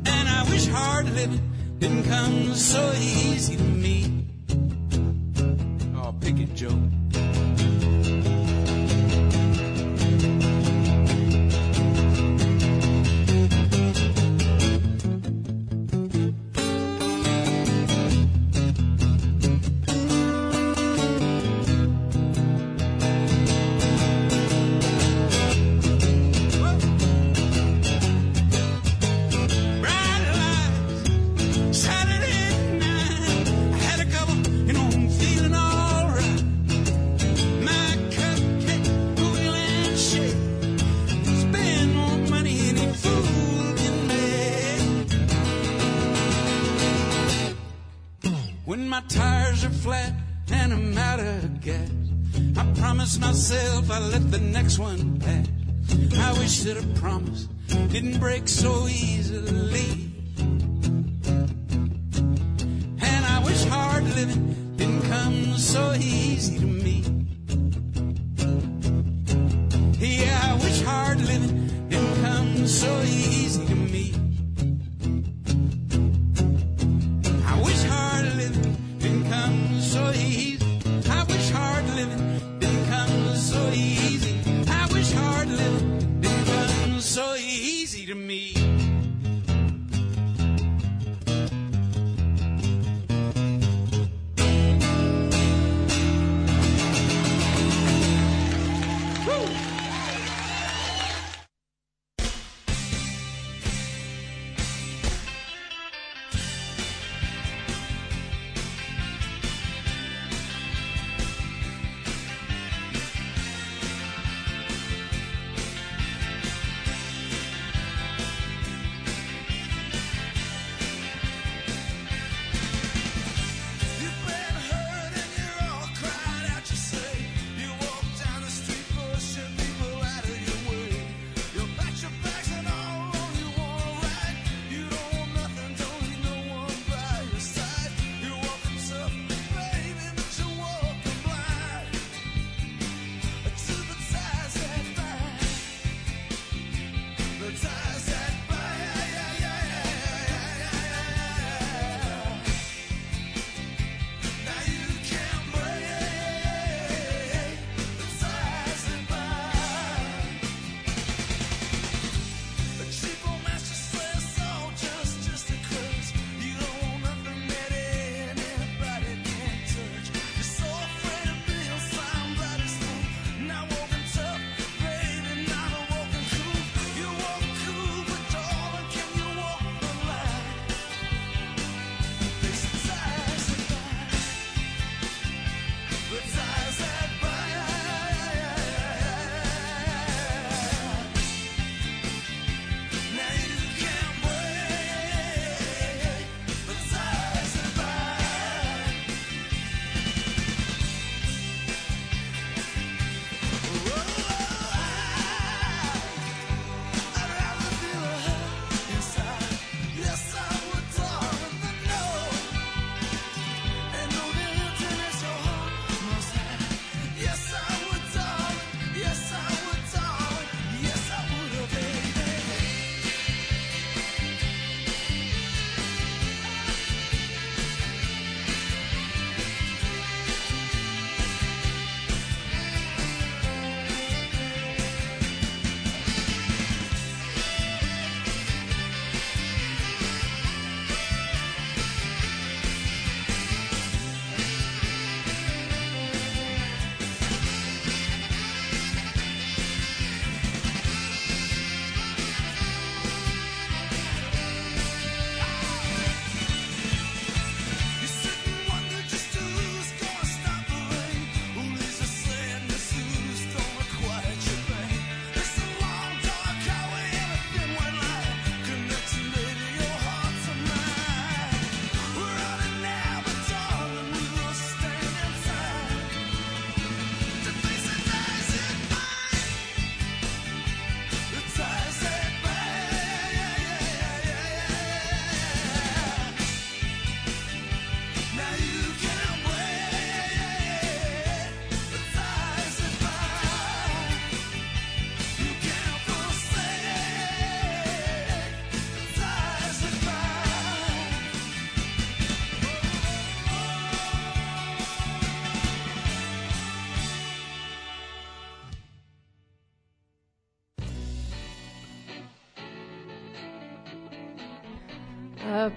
And 0.06 0.28
I 0.28 0.46
wish 0.48 0.66
hard 0.66 1.10
living 1.10 1.52
didn't 1.78 2.04
come 2.04 2.54
so 2.54 2.92
easy 2.96 3.56
to 3.56 3.62
me. 3.62 4.28
Oh, 5.96 6.14
pick 6.20 6.38
it, 6.38 6.54
Joe. 6.54 6.78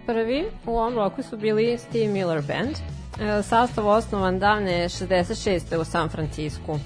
Prvi 0.06 0.46
u 0.66 0.78
ovom 0.78 0.94
bloku 0.94 1.24
su 1.24 1.38
bili 1.38 1.78
Steve 1.78 2.08
Miller 2.08 2.42
Band, 2.48 2.76
E, 3.20 3.44
sastav 3.44 3.88
osnovan 3.88 4.40
davne 4.40 4.90
66. 4.90 5.78
u 5.78 5.84
San 5.84 6.10
Francisku. 6.10 6.80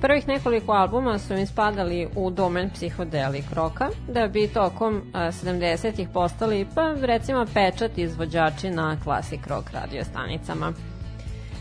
Prvih 0.00 0.28
nekoliko 0.28 0.72
albuma 0.72 1.18
su 1.18 1.34
im 1.34 1.46
spadali 1.46 2.08
u 2.16 2.30
domen 2.30 2.70
psihodelik 2.70 3.44
roka, 3.52 3.88
da 4.08 4.26
bi 4.26 4.48
tokom 4.48 4.96
e, 4.96 5.18
70-ih 5.18 6.08
postali 6.12 6.66
pa 6.74 6.94
recimo 7.00 7.46
pečat 7.54 7.98
izvođači 7.98 8.70
na 8.70 8.96
klasik 9.04 9.46
rock 9.46 9.70
radio 9.70 10.04
stanicama. 10.04 10.72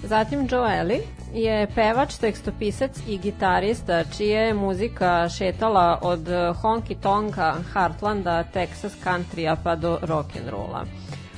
Zatim 0.04 0.48
Joe 0.52 0.80
Ellie 0.80 1.02
je 1.34 1.68
pevač, 1.76 2.16
tekstopisac 2.16 2.92
i 3.08 3.18
gitarista 3.18 4.04
čija 4.18 4.42
je 4.42 4.54
muzika 4.54 5.30
šetala 5.30 6.00
od 6.02 6.20
honky 6.62 6.96
tonka, 7.02 7.56
Heartlanda, 7.74 8.44
Texas 8.54 8.94
countrya 9.04 9.56
pa 9.64 9.76
do 9.76 10.00
rock'n'rolla. 10.02 10.86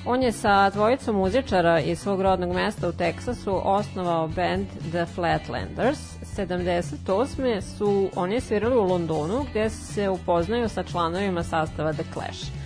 On 0.05 0.23
je 0.23 0.31
sa 0.31 0.69
dvojicom 0.69 1.15
muzičara 1.15 1.79
iz 1.79 1.99
svog 1.99 2.21
rodnog 2.21 2.53
mesta 2.53 2.89
u 2.89 2.91
Teksasu 2.91 3.61
osnovao 3.63 4.27
band 4.27 4.67
The 4.91 5.05
Flatlanders. 5.05 5.99
78. 6.37 7.61
su 7.61 8.09
oni 8.15 8.41
svirali 8.41 8.75
u 8.75 8.83
Londonu 8.83 9.45
gde 9.49 9.69
se 9.69 10.09
upoznaju 10.09 10.69
sa 10.69 10.83
članovima 10.83 11.43
sastava 11.43 11.93
The 11.93 12.03
Clash. 12.13 12.64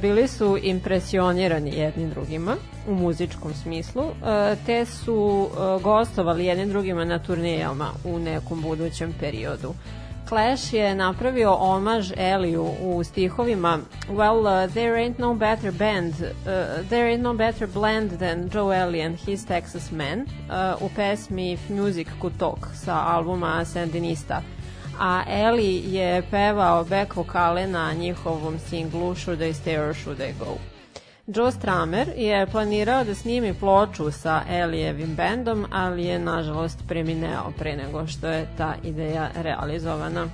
Bili 0.00 0.28
su 0.28 0.58
impresionirani 0.62 1.70
jednim 1.70 2.10
drugima 2.10 2.56
u 2.88 2.94
muzičkom 2.94 3.54
smislu, 3.54 4.04
te 4.66 4.84
su 4.84 5.48
gostovali 5.82 6.44
jednim 6.44 6.68
drugima 6.68 7.04
na 7.04 7.18
turnijama 7.18 7.90
u 8.04 8.18
nekom 8.18 8.62
budućem 8.62 9.14
periodu. 9.20 9.74
Clash 10.28 10.72
je 10.74 10.94
napravio 10.94 11.54
omaž 11.54 12.12
Eliju 12.16 12.70
u 12.80 13.04
stihovima 13.04 13.78
Well, 14.10 14.64
uh, 14.64 14.72
there 14.72 14.94
ain't 14.94 15.18
no 15.18 15.34
better 15.34 15.72
band, 15.72 16.14
uh, 16.14 16.88
there 16.88 17.10
ain't 17.10 17.22
no 17.22 17.34
better 17.34 17.66
blend 17.66 18.10
than 18.18 18.50
Joe 18.52 18.70
Ellie 18.70 19.06
and 19.06 19.18
his 19.18 19.44
Texas 19.44 19.90
Men 19.90 20.20
uh, 20.20 20.82
u 20.82 20.90
pesmi 20.96 21.52
If 21.52 21.68
Music 21.68 22.08
Could 22.20 22.38
Talk 22.38 22.58
sa 22.74 23.16
albuma 23.16 23.64
Sandinista. 23.64 24.42
A 25.00 25.22
Ellie 25.28 25.82
je 25.92 26.22
pevao 26.30 26.84
back 26.84 27.16
vokale 27.16 27.66
na 27.66 27.92
njihovom 27.92 28.58
singlu 28.58 29.14
Should 29.14 29.40
I 29.42 29.54
Stay 29.54 29.88
or 29.88 29.94
Should 29.94 30.20
I 30.20 30.32
Go. 30.38 30.56
Joe 31.26 31.52
Stramer 31.52 32.08
je 32.16 32.46
planirao 32.46 33.04
da 33.04 33.14
snimi 33.14 33.54
ploču 33.54 34.10
sa 34.10 34.42
Elijevim 34.50 35.14
bendom, 35.14 35.66
ali 35.72 36.04
je 36.04 36.18
nažalost 36.18 36.78
premineo 36.88 37.52
pre 37.58 37.76
nego 37.76 38.06
što 38.06 38.28
je 38.28 38.48
ta 38.56 38.74
ideja 38.82 39.30
realizovana. 39.34 40.28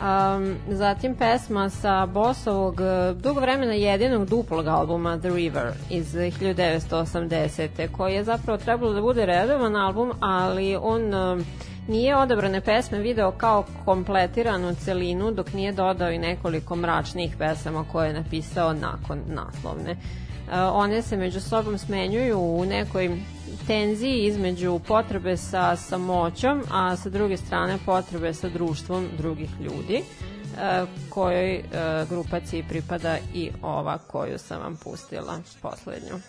Um, 0.00 0.56
zatim 0.68 1.14
pesma 1.14 1.70
sa 1.70 2.06
Bossovog 2.06 2.80
eh, 2.80 3.14
dugo 3.14 3.40
vremena 3.40 3.72
jedinog 3.72 4.28
duplog 4.28 4.66
albuma 4.66 5.18
The 5.18 5.28
River 5.28 5.72
iz 5.90 6.14
1980. 6.14 7.68
koji 7.92 8.14
je 8.14 8.24
zapravo 8.24 8.58
trebalo 8.58 8.92
da 8.92 9.00
bude 9.00 9.26
redovan 9.26 9.76
album, 9.76 10.12
ali 10.20 10.76
on 10.76 11.14
um, 11.14 11.44
nije 11.88 12.16
odabrane 12.16 12.60
pesme 12.60 12.98
video 12.98 13.30
kao 13.30 13.64
kompletiranu 13.84 14.74
celinu 14.74 15.30
dok 15.30 15.52
nije 15.52 15.72
dodao 15.72 16.10
i 16.10 16.18
nekoliko 16.18 16.76
mračnih 16.76 17.36
pesama 17.38 17.84
koje 17.92 18.08
je 18.08 18.14
napisao 18.14 18.72
nakon 18.72 19.20
naslovne. 19.26 19.92
Uh, 19.92 20.54
one 20.72 21.02
se 21.02 21.16
među 21.16 21.40
sobom 21.40 21.78
smenjuju 21.78 22.38
u 22.38 22.64
nekoj 22.64 23.20
tenziji 23.66 24.26
između 24.26 24.80
potrebe 24.88 25.36
sa 25.36 25.76
samoćom, 25.76 26.62
a 26.72 26.96
sa 26.96 27.08
druge 27.08 27.36
strane 27.36 27.78
potrebe 27.86 28.34
sa 28.34 28.48
društvom 28.48 29.08
drugih 29.18 29.50
ljudi 29.60 30.02
uh, 30.02 30.88
kojoj 31.10 31.58
uh, 31.58 32.08
grupaciji 32.08 32.64
pripada 32.68 33.16
i 33.34 33.50
ova 33.62 33.98
koju 33.98 34.38
sam 34.38 34.60
vam 34.62 34.76
pustila 34.76 35.40
poslednju. 35.62 36.20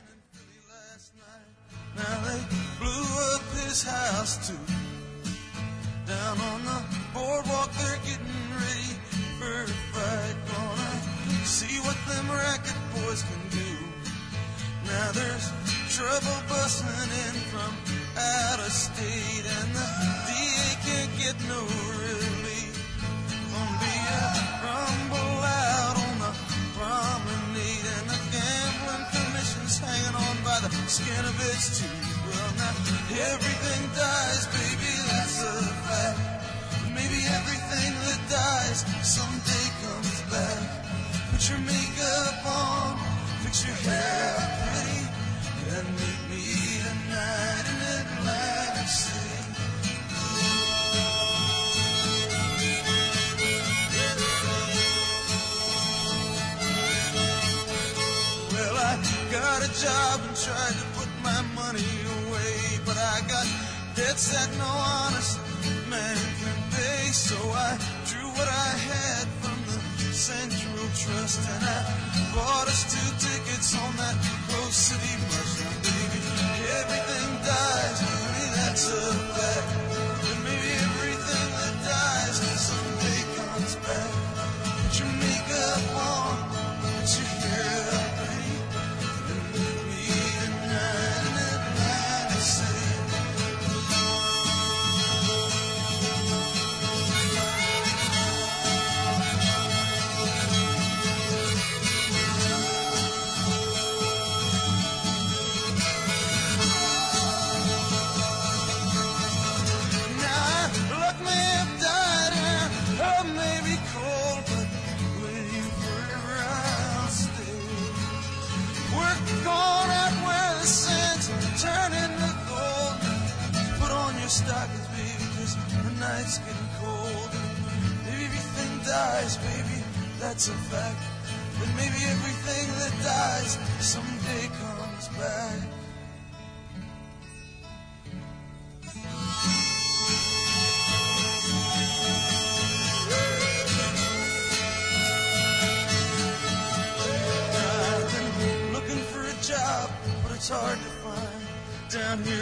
Now 1.95 2.23
they 2.23 2.39
blew 2.79 3.35
up 3.35 3.43
his 3.67 3.83
house 3.83 4.39
too. 4.47 4.90
Down 6.11 6.41
on 6.41 6.65
the 6.65 6.79
boardwalk, 7.13 7.71
they're 7.79 8.03
getting 8.03 8.43
ready 8.59 8.93
for 9.39 9.63
a 9.63 9.67
fight. 9.95 10.35
Gonna 10.51 10.91
see 11.47 11.79
what 11.87 11.95
them 12.03 12.27
racket 12.27 12.75
boys 12.91 13.23
can 13.23 13.39
do. 13.47 13.71
Now 14.91 15.07
there's 15.13 15.47
trouble 15.87 16.39
busting 16.51 17.11
in 17.23 17.35
from 17.47 17.71
out 18.19 18.59
of 18.59 18.73
state, 18.73 19.45
and 19.55 19.69
the 19.71 19.87
DA 20.27 20.69
can't 20.83 21.13
get 21.15 21.37
no 21.47 21.61
relief. 21.95 22.75
Gonna 23.55 23.79
be 23.79 23.95
a 24.11 24.27
rumble 24.67 25.39
out 25.47 25.95
on 25.95 26.15
the 26.27 26.31
promenade, 26.75 27.87
and 27.95 28.05
the 28.11 28.19
gambling 28.35 29.05
commission's 29.15 29.79
hanging 29.79 30.17
on 30.27 30.35
by 30.43 30.59
the 30.59 30.71
skin 30.91 31.23
of 31.23 31.39
its 31.39 31.79
teeth. 31.79 32.00
Well, 32.31 32.53
now 32.57 32.75
everything 33.33 33.83
dies, 33.95 34.47
baby, 34.55 34.93
that's 35.09 35.43
a 35.43 35.53
fact. 35.87 36.19
Maybe 36.95 37.19
everything 37.27 37.91
that 38.07 38.21
dies 38.29 38.79
someday 39.03 39.67
comes 39.83 40.21
back. 40.31 40.61
Put 41.31 41.49
your 41.49 41.59
makeup 41.59 42.45
on, 42.45 42.99
fix 43.43 43.65
your 43.67 43.75
hair 43.75 44.35
pretty, 44.71 45.03
and 45.75 45.87
meet 45.99 46.21
me 46.31 46.43
tonight 46.87 47.65
in 47.71 47.79
Atlantic 47.99 48.87
City. 48.87 49.39
Well, 58.53 58.75
I 58.77 58.95
got 59.31 59.59
a 59.63 59.71
job 59.83 60.21
and 60.27 60.35
tried 60.37 60.75
to 60.79 60.85
put 60.97 61.09
my 61.23 61.41
money 61.55 62.10
debts 64.01 64.31
that 64.33 64.49
no 64.57 64.65
honest 64.65 65.37
man 65.89 66.17
can 66.41 66.57
pay. 66.73 67.01
So 67.13 67.37
I 67.37 67.71
drew 68.09 68.29
what 68.37 68.49
I 68.49 68.69
had 68.89 69.25
from 69.41 69.57
the 69.69 69.77
Central 70.13 70.87
Trust 71.01 71.41
and 71.53 71.63
I 71.77 71.79
bought 72.33 72.67
us 72.73 72.81
two 72.93 73.09
tickets 73.25 73.69
on 73.77 73.91
that 74.01 74.15
Rose 74.49 74.79
City 74.89 75.13
bus. 75.29 75.51
Baby, 75.85 76.19
everything 76.81 77.29
dies, 77.45 77.97
baby, 78.09 78.45
that's 78.57 78.85
a 78.89 79.03
fact. 79.37 79.69
But 80.21 80.37
maybe 80.45 80.71
everything 80.87 81.47
that 81.59 81.75
dies 81.85 82.37
someday 82.69 83.21
comes 83.37 83.75
back. 83.85 84.11
Put 84.81 84.93
your 84.99 85.11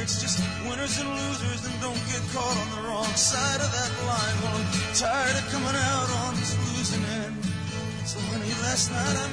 it's 0.09 0.21
just 0.21 0.41
winners 0.65 0.97
and 0.97 1.09
losers, 1.09 1.61
and 1.69 1.75
don't 1.81 2.03
get 2.09 2.21
caught 2.33 2.57
on 2.57 2.69
the 2.73 2.81
wrong 2.89 3.13
side 3.13 3.61
of 3.61 3.69
that 3.69 3.93
line. 4.09 4.35
Well, 4.41 4.57
I'm 4.57 4.65
tired 4.97 5.37
of 5.37 5.45
coming 5.53 5.77
out 5.77 6.09
on 6.25 6.33
this 6.33 6.57
losing 6.65 7.05
end. 7.05 7.37
So, 8.09 8.17
honey, 8.33 8.49
last 8.65 8.89
night 8.89 9.15
I 9.21 9.28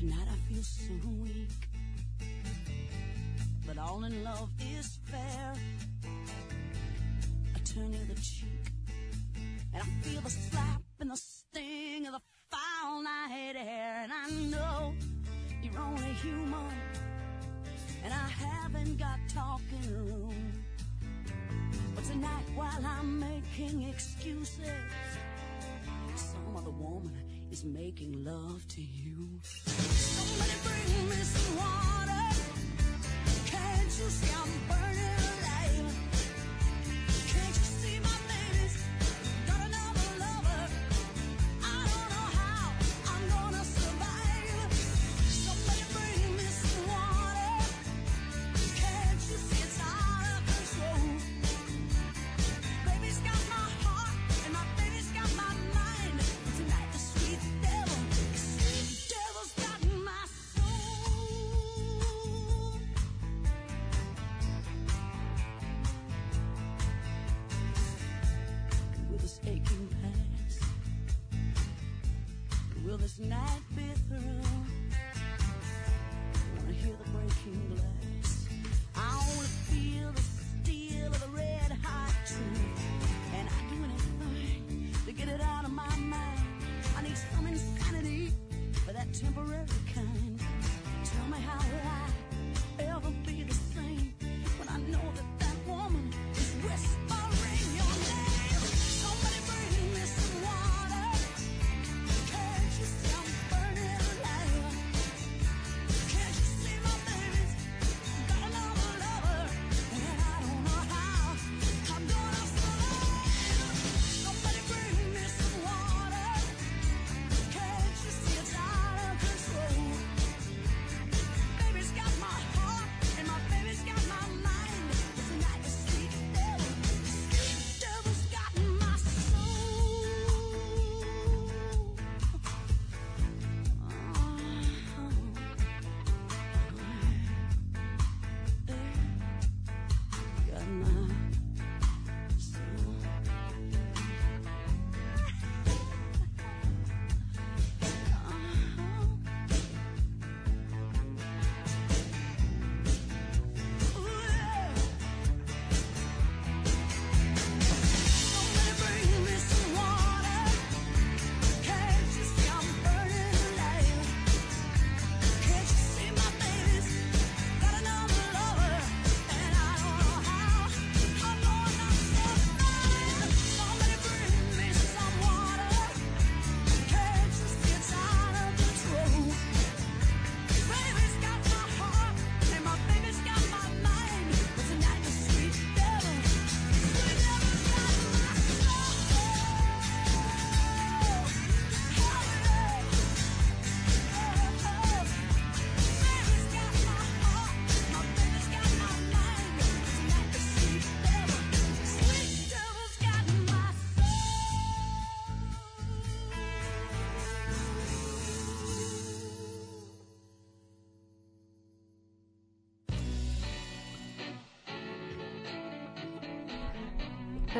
Tonight 0.00 0.28
I 0.32 0.50
feel 0.50 0.62
so 0.62 0.94
weak. 1.22 1.68
But 3.66 3.76
all 3.76 4.04
in 4.04 4.24
love 4.24 4.48
is 4.78 4.98
fair. 5.04 5.52
I 7.54 7.58
turn 7.58 7.90
the 8.08 8.14
cheek. 8.14 8.72
And 9.74 9.82
I 9.82 9.86
feel 10.00 10.22
the 10.22 10.30
slap 10.30 10.80
and 11.00 11.10
the 11.10 11.18
sting 11.18 12.06
of 12.06 12.14
the 12.14 12.20
foul 12.50 13.02
night 13.02 13.56
air. 13.56 14.00
And 14.04 14.10
I 14.10 14.30
know 14.48 14.94
you're 15.62 15.78
only 15.78 16.14
human. 16.22 16.72
And 18.02 18.14
I 18.14 18.26
haven't 18.26 18.96
got 18.96 19.18
talking 19.28 19.94
room. 19.94 20.64
But 21.94 22.04
tonight, 22.04 22.46
while 22.54 22.86
I'm 22.86 23.20
making 23.20 23.82
excuses, 23.82 24.70
some 26.16 26.56
other 26.56 26.70
woman 26.70 27.39
is 27.50 27.64
making 27.64 28.24
love 28.24 28.66
to 28.68 28.80
you. 28.80 29.40
Somebody 29.42 30.52
bring 30.62 31.08
me 31.08 31.16
some 31.16 31.56
water. 31.56 32.36
Can't 33.46 33.86
you 33.86 34.08
see 34.08 34.34
I'm 34.34 34.50
burning 34.68 35.19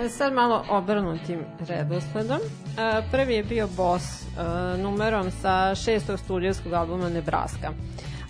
Sad 0.08 0.32
malo 0.32 0.64
obrnutim 0.68 1.40
redosledom. 1.68 2.38
E, 2.40 3.02
Prvi 3.10 3.34
je 3.34 3.44
bio 3.44 3.68
Boss 3.76 4.04
e, 4.22 4.26
numerom 4.78 5.30
sa 5.30 5.74
šestog 5.74 6.18
studijskog 6.18 6.72
albuma 6.72 7.08
Nebraska. 7.08 7.72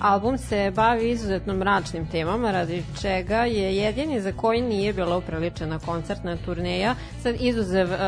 Album 0.00 0.38
se 0.38 0.72
bavi 0.76 1.10
izuzetno 1.10 1.54
mračnim 1.54 2.06
temama, 2.06 2.50
radi 2.50 2.84
čega 3.02 3.36
je 3.36 3.76
jedini 3.76 4.20
za 4.20 4.32
koji 4.32 4.62
nije 4.62 4.92
bila 4.92 5.16
upriličena 5.16 5.78
koncertna 5.78 6.36
turneja, 6.44 6.94
sad 7.22 7.34
izuzev 7.40 7.86
uh, 7.86 7.98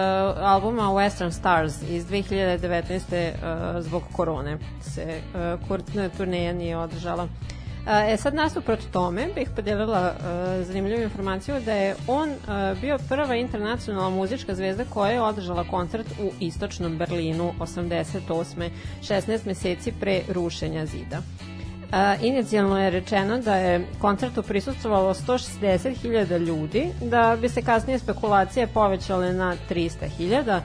albuma 0.40 0.82
Western 0.82 1.30
Stars 1.30 1.82
iz 1.88 2.06
2019. 2.06 3.30
Uh, 3.32 3.82
zbog 3.82 4.02
korone 4.12 4.58
se 4.80 5.20
uh, 5.68 6.10
turneja 6.16 6.52
nije 6.52 6.76
održala. 6.76 7.28
E 7.86 8.16
sad 8.16 8.34
nasuprot 8.34 8.80
tome 8.92 9.28
bih 9.34 9.48
podelila 9.56 10.12
uh, 10.12 10.66
zanimljivu 10.66 11.02
informaciju 11.02 11.60
da 11.64 11.72
je 11.72 11.96
on 12.06 12.30
uh, 12.30 12.80
bio 12.80 12.98
prva 13.08 13.34
internacionalna 13.36 14.10
muzička 14.10 14.54
zvezda 14.54 14.84
koja 14.84 15.10
je 15.10 15.22
održala 15.22 15.64
koncert 15.64 16.06
u 16.20 16.30
istočnom 16.40 16.98
Berlinu 16.98 17.52
88. 17.58 18.70
16 19.02 19.46
meseci 19.46 19.92
pre 20.00 20.20
rušenja 20.28 20.86
zida. 20.86 21.18
Uh, 21.18 22.24
inicijalno 22.24 22.78
je 22.78 22.90
rečeno 22.90 23.38
da 23.38 23.56
je 23.56 23.86
koncertu 24.00 24.42
prisustvovalo 24.42 25.14
160.000 25.14 26.38
ljudi, 26.38 26.88
da 27.00 27.36
bi 27.40 27.48
se 27.48 27.62
kasnije 27.62 27.98
spekulacije 27.98 28.66
povećale 28.66 29.32
na 29.32 29.56
300.000. 29.70 30.60
Uh, 30.60 30.62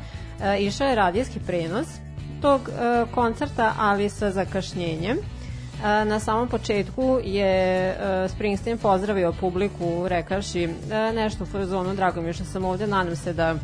išao 0.59 0.87
je 0.87 0.95
radijski 0.95 1.39
prenos 1.39 1.87
tog 2.41 2.61
uh, 2.61 3.09
koncerta, 3.13 3.73
ali 3.79 4.09
sa 4.09 4.31
zakašnjenjem. 4.31 5.17
Na 5.83 6.19
samom 6.19 6.47
početku 6.47 7.19
je 7.23 7.95
Springsteen 8.29 8.77
pozdravio 8.77 9.33
publiku 9.39 10.07
rekavši 10.07 10.69
nešto 11.15 11.43
u 11.43 11.47
fazonu, 11.47 11.95
drago 11.95 12.21
mi 12.21 12.29
je 12.29 12.33
što 12.33 12.45
sam 12.45 12.65
ovde, 12.65 12.87
nadam 12.87 13.15
se 13.15 13.33
da 13.33 13.55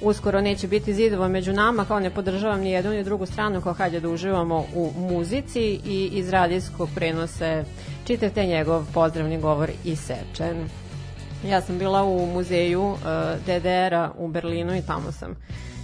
uskoro 0.00 0.40
neće 0.40 0.68
biti 0.68 0.94
zidova 0.94 1.28
među 1.28 1.52
nama, 1.52 1.84
kao 1.84 2.00
ne 2.00 2.10
podržavam 2.10 2.60
ni 2.60 2.70
jednu 2.70 2.90
ni 2.90 3.04
drugu 3.04 3.26
stranu, 3.26 3.60
kao 3.60 3.72
hajde 3.72 4.00
da 4.00 4.08
uživamo 4.08 4.64
u 4.74 4.92
muzici 4.96 5.80
i 5.86 6.10
iz 6.12 6.28
radijskog 6.28 6.88
prenose 6.94 7.64
čitav 8.06 8.30
te 8.30 8.46
njegov 8.46 8.84
pozdravni 8.94 9.40
govor 9.40 9.70
isečen. 9.84 10.68
Ja 11.48 11.60
sam 11.60 11.78
bila 11.78 12.04
u 12.04 12.26
muzeju 12.26 12.96
DDR-a 13.46 14.10
u 14.18 14.28
Berlinu 14.28 14.76
i 14.76 14.82
tamo 14.86 15.12
sam 15.12 15.36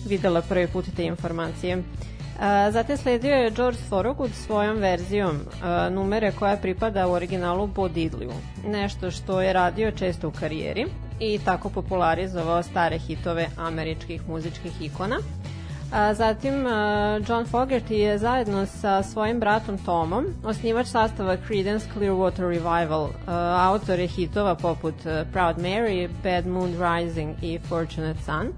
videla 0.08 0.42
prvi 0.42 0.66
put 0.66 0.84
te 0.96 1.04
informacije. 1.04 1.76
Uh, 1.76 1.84
Zatim 2.70 2.96
sledio 2.96 3.34
je 3.34 3.50
George 3.50 3.78
Thorogood 3.88 4.30
svojom 4.34 4.76
verzijom 4.76 5.36
uh, 5.36 5.94
numere 5.94 6.32
koja 6.32 6.56
pripada 6.56 7.06
u 7.08 7.12
originalu 7.12 7.66
Bo 7.66 7.88
Diddleyu. 7.88 8.32
Nešto 8.66 9.10
što 9.10 9.40
je 9.40 9.52
radio 9.52 9.90
često 9.90 10.28
u 10.28 10.30
karijeri 10.30 10.86
i 11.18 11.38
tako 11.44 11.70
popularizovao 11.70 12.62
stare 12.62 12.98
hitove 12.98 13.48
američkih 13.58 14.28
muzičkih 14.28 14.72
ikona. 14.82 15.16
A, 15.92 16.14
zatim 16.14 16.54
John 17.28 17.46
Fogerty 17.52 17.92
je 17.92 18.18
zajedno 18.18 18.66
sa 18.66 19.02
svojim 19.02 19.40
bratom 19.40 19.78
Tomom 19.78 20.26
osnivač 20.44 20.86
sastava 20.86 21.36
Creedence 21.46 21.86
Clearwater 21.94 22.48
Revival, 22.48 23.08
autor 23.70 23.98
je 23.98 24.06
hitova 24.06 24.54
poput 24.54 24.94
Proud 25.32 25.56
Mary, 25.56 26.08
Bad 26.22 26.46
Moon 26.46 26.70
Rising 26.70 27.36
i 27.42 27.58
Fortunate 27.58 28.22
Son. 28.22 28.52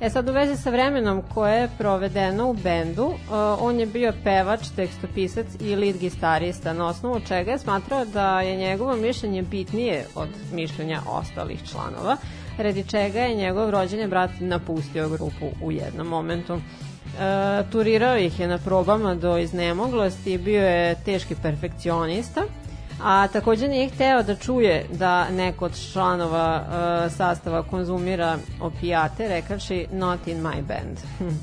E 0.00 0.10
sad 0.10 0.28
u 0.28 0.32
vezi 0.32 0.62
sa 0.62 0.70
vremenom 0.70 1.22
koje 1.34 1.60
je 1.60 1.70
provedeno 1.78 2.50
u 2.50 2.54
bendu, 2.54 3.04
uh, 3.04 3.16
on 3.60 3.80
je 3.80 3.86
bio 3.86 4.12
pevač, 4.24 4.60
tekstopisac 4.76 5.46
i 5.60 5.76
lead 5.76 5.96
gitarista, 5.96 6.72
na 6.72 6.86
osnovu 6.86 7.20
čega 7.28 7.50
je 7.50 7.58
smatrao 7.58 8.04
da 8.04 8.40
je 8.40 8.56
njegovo 8.56 8.96
mišljenje 8.96 9.42
bitnije 9.42 10.06
od 10.14 10.28
mišljenja 10.52 11.00
ostalih 11.08 11.60
članova, 11.70 12.16
redi 12.58 12.84
čega 12.84 13.20
je 13.20 13.34
njegov 13.34 13.70
rođeni 13.70 14.06
brat 14.06 14.30
napustio 14.40 15.08
grupu 15.08 15.46
u 15.62 15.72
jednom 15.72 16.06
momentu. 16.06 16.54
E, 16.54 16.60
turirao 17.72 18.16
ih 18.16 18.40
je 18.40 18.48
na 18.48 18.58
probama 18.58 19.14
do 19.14 19.38
iznemoglosti, 19.38 20.38
bio 20.38 20.62
je 20.62 20.94
teški 21.04 21.34
perfekcionista, 21.42 22.42
a 23.02 23.28
takođe 23.28 23.68
nije 23.68 23.88
hteo 23.88 24.22
da 24.22 24.34
čuje 24.34 24.86
da 24.92 25.30
neko 25.30 25.64
od 25.64 25.92
članova 25.92 26.62
uh, 26.62 27.12
sastava 27.12 27.62
konzumira 27.62 28.38
opijate, 28.60 29.28
rekaši 29.28 29.86
not 29.92 30.26
in 30.26 30.42
my 30.42 30.62
band. 30.62 30.98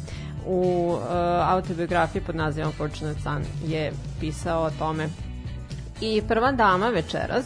U 0.45 0.91
uh, 0.93 0.99
autobiografiji 1.49 2.21
pod 2.21 2.35
nazivom 2.35 2.71
Fortunate 2.71 3.21
Son 3.21 3.43
je 3.65 3.91
pisao 4.19 4.63
o 4.63 4.69
tome. 4.79 5.09
I 6.01 6.21
prva 6.27 6.51
dama 6.51 6.89
večeras 6.89 7.45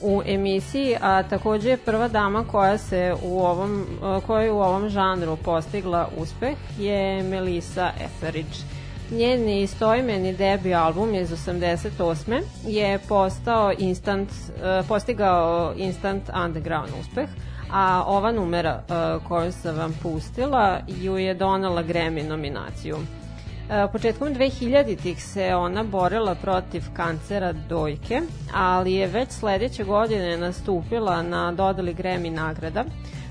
u 0.00 0.22
emisiji, 0.26 0.96
a 1.00 1.22
takođe 1.22 1.70
je 1.70 1.76
prva 1.76 2.08
dama 2.08 2.44
koja 2.44 2.78
se 2.78 3.14
u 3.22 3.40
ovom, 3.40 3.86
uh, 4.02 4.24
koja 4.24 4.42
je 4.42 4.52
u 4.52 4.60
ovom 4.60 4.88
žanru 4.88 5.36
postigla 5.36 6.08
uspeh 6.16 6.56
je 6.78 7.22
Melissa 7.22 7.90
Etheridge 8.00 8.75
Njen 9.10 9.48
istoimeni 9.48 10.32
debi 10.32 10.74
album 10.74 11.14
iz 11.14 11.30
88. 11.30 12.42
je 12.66 12.98
postao 13.08 13.72
instant, 13.78 14.30
uh, 14.30 14.88
postigao 14.88 15.72
instant 15.76 16.30
underground 16.44 16.90
uspeh, 17.00 17.28
a 17.72 18.04
ova 18.06 18.32
numera 18.32 18.82
uh, 18.88 19.28
koju 19.28 19.52
sam 19.52 19.76
vam 19.76 19.98
pustila 20.02 20.80
ju 20.86 21.18
je 21.18 21.34
donala 21.34 21.82
Grammy 21.82 22.28
nominaciju. 22.28 22.96
Uh, 22.96 23.92
početkom 23.92 24.28
2000-ih 24.28 25.24
se 25.24 25.54
ona 25.54 25.84
borila 25.84 26.34
protiv 26.34 26.82
kancera 26.96 27.52
dojke, 27.52 28.20
ali 28.54 28.92
je 28.92 29.06
već 29.06 29.30
sledeće 29.30 29.84
godine 29.84 30.36
nastupila 30.36 31.22
na 31.22 31.52
dodali 31.52 31.94
Grammy 31.94 32.30
nagrada, 32.30 32.84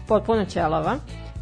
potpuno 0.08 0.46
ćelava, 0.46 0.98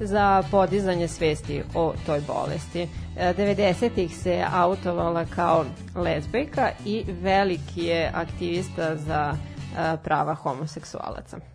za 0.07 0.43
podizanje 0.51 1.07
svesti 1.07 1.63
o 1.75 1.93
toj 2.05 2.21
bolesti. 2.27 2.87
90-ih 3.17 4.11
e, 4.11 4.15
se 4.15 4.45
autovala 4.53 5.25
kao 5.25 5.65
lezbejka 5.95 6.69
i 6.85 7.05
veliki 7.21 7.83
je 7.83 8.11
aktivista 8.13 8.95
za 8.95 9.33
e, 9.33 9.97
prava 10.03 10.35
homoseksualaca. 10.35 11.52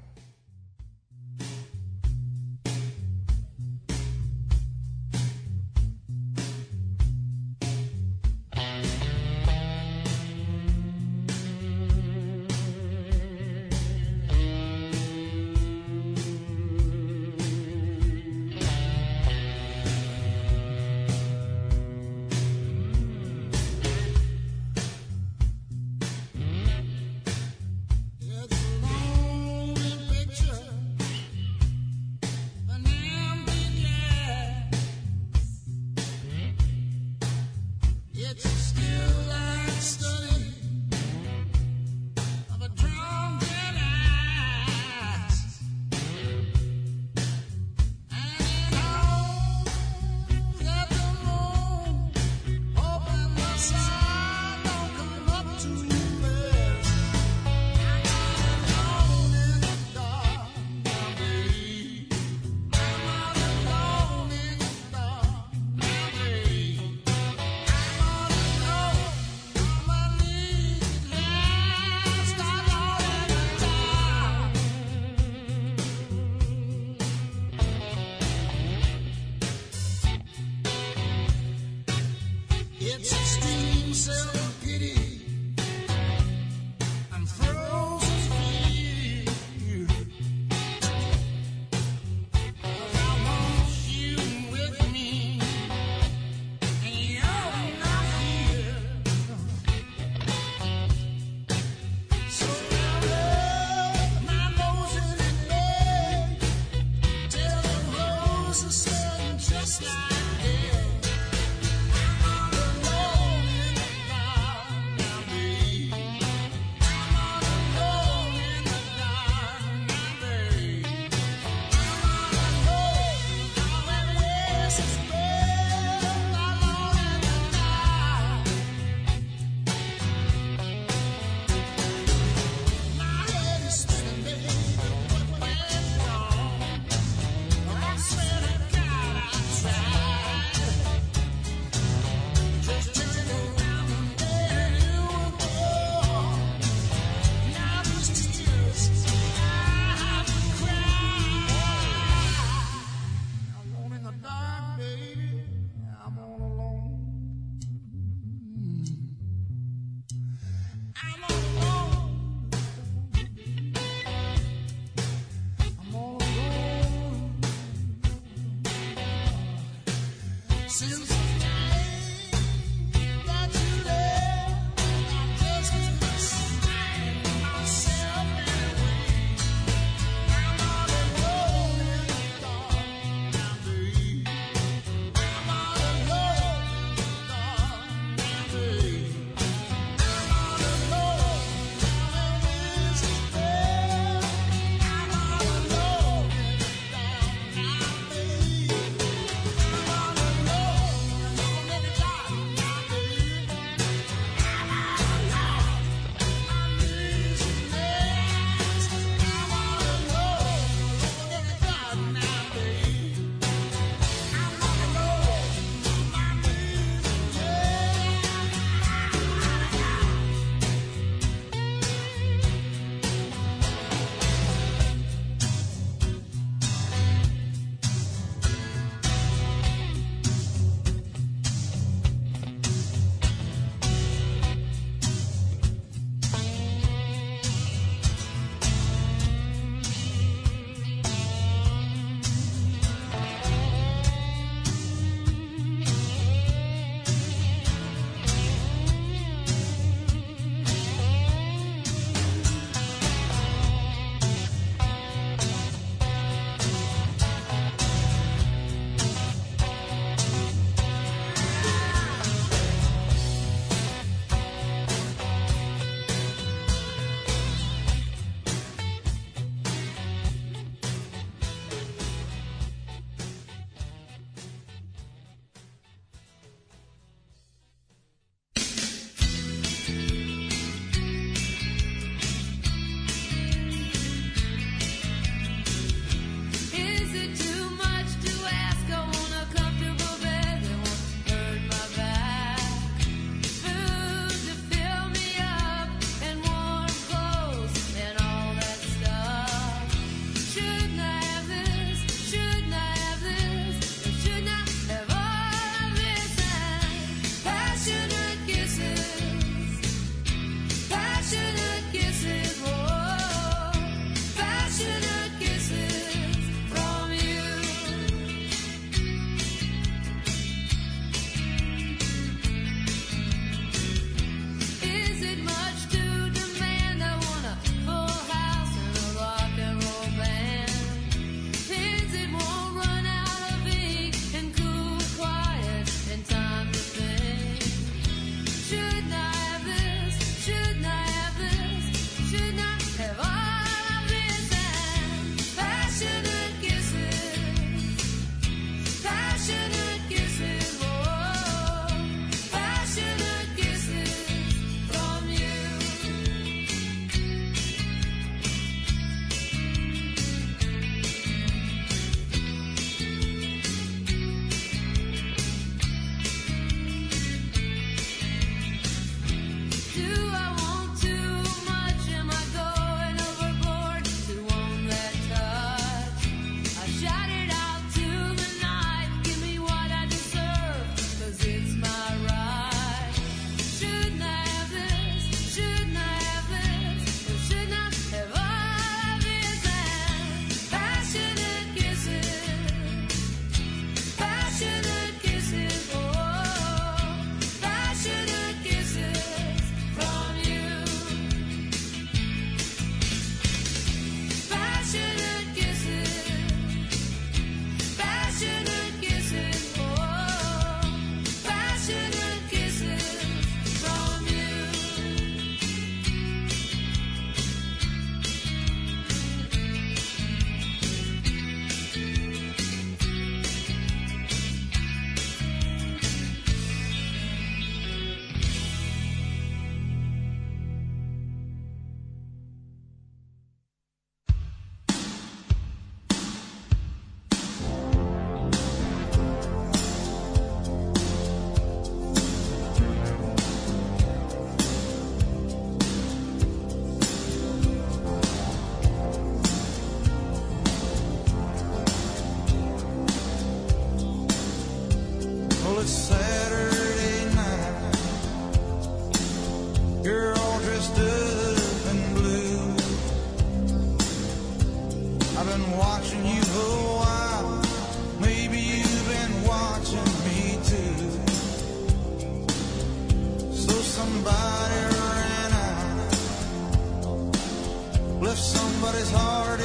Left 478.28 478.42
somebody's 478.42 479.10
heart 479.10 479.57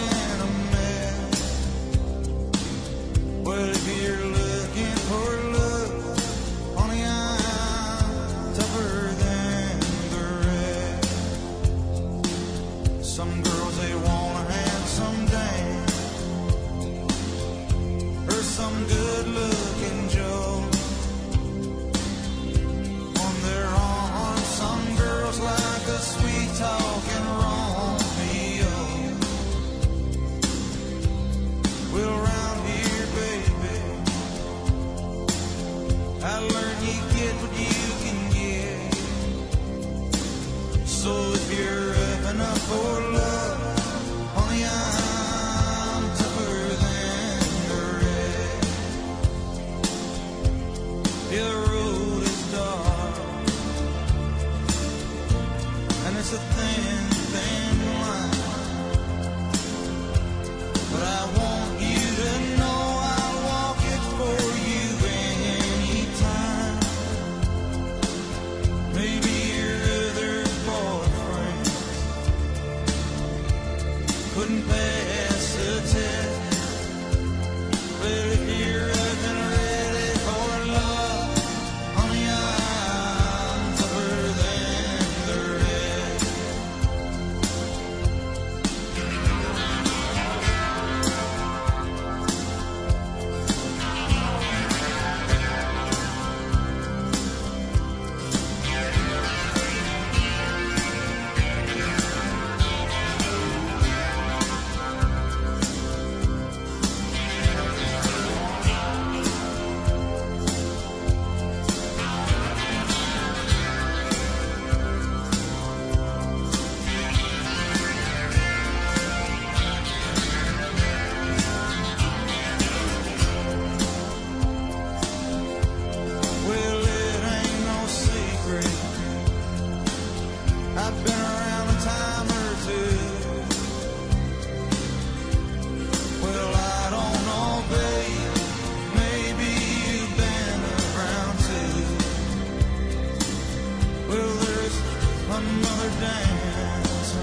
another 145.35 145.89
dance. 145.99 147.17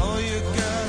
All 0.00 0.20
you 0.20 0.40
gotta 0.40 0.83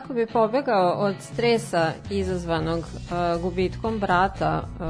Kako 0.00 0.14
bi 0.14 0.26
pobegao 0.26 0.90
od 0.90 1.14
stresa 1.20 1.92
izazvanog 2.10 2.78
uh, 2.78 3.42
gubitkom 3.42 3.98
brata 3.98 4.62
uh, 4.62 4.86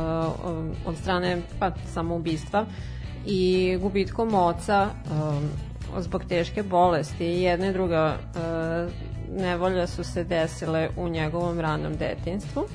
od 0.87 0.97
strane 0.97 1.43
pa, 1.59 1.71
samoubistva 1.87 2.67
i 3.27 3.77
gubitkom 3.83 4.35
oca 4.35 4.87
um, 4.87 5.49
zbog 5.99 6.25
teške 6.25 6.63
bolesti 6.63 7.25
i 7.25 7.43
jedna 7.43 7.67
i 7.67 7.73
druga 7.73 8.17
uh, 8.17 8.93
nevolja 9.41 9.87
su 9.87 10.05
se 10.05 10.25
desile 10.25 10.89
u 10.97 11.09
njegovom 11.09 11.61
ranom 11.61 11.97
detinstvu. 11.97 12.61
Uh, 12.61 12.69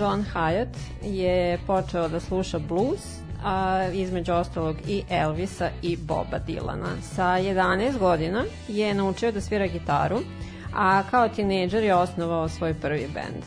John 0.00 0.24
Hyatt 0.34 0.76
je 1.02 1.58
počeo 1.66 2.08
da 2.08 2.20
sluša 2.20 2.58
blues, 2.58 3.18
a 3.44 3.88
između 3.92 4.32
ostalog 4.32 4.76
i 4.88 5.02
Elvisa 5.10 5.70
i 5.82 5.96
Boba 5.96 6.38
Dilana. 6.46 6.88
Sa 7.02 7.22
11 7.22 7.98
godina 7.98 8.44
je 8.68 8.94
naučio 8.94 9.32
da 9.32 9.40
svira 9.40 9.66
gitaru, 9.66 10.18
a 10.74 11.02
kao 11.10 11.28
tinejdžer 11.28 11.82
je 11.84 11.94
osnovao 11.94 12.48
svoj 12.48 12.74
prvi 12.74 13.08
bend. 13.14 13.44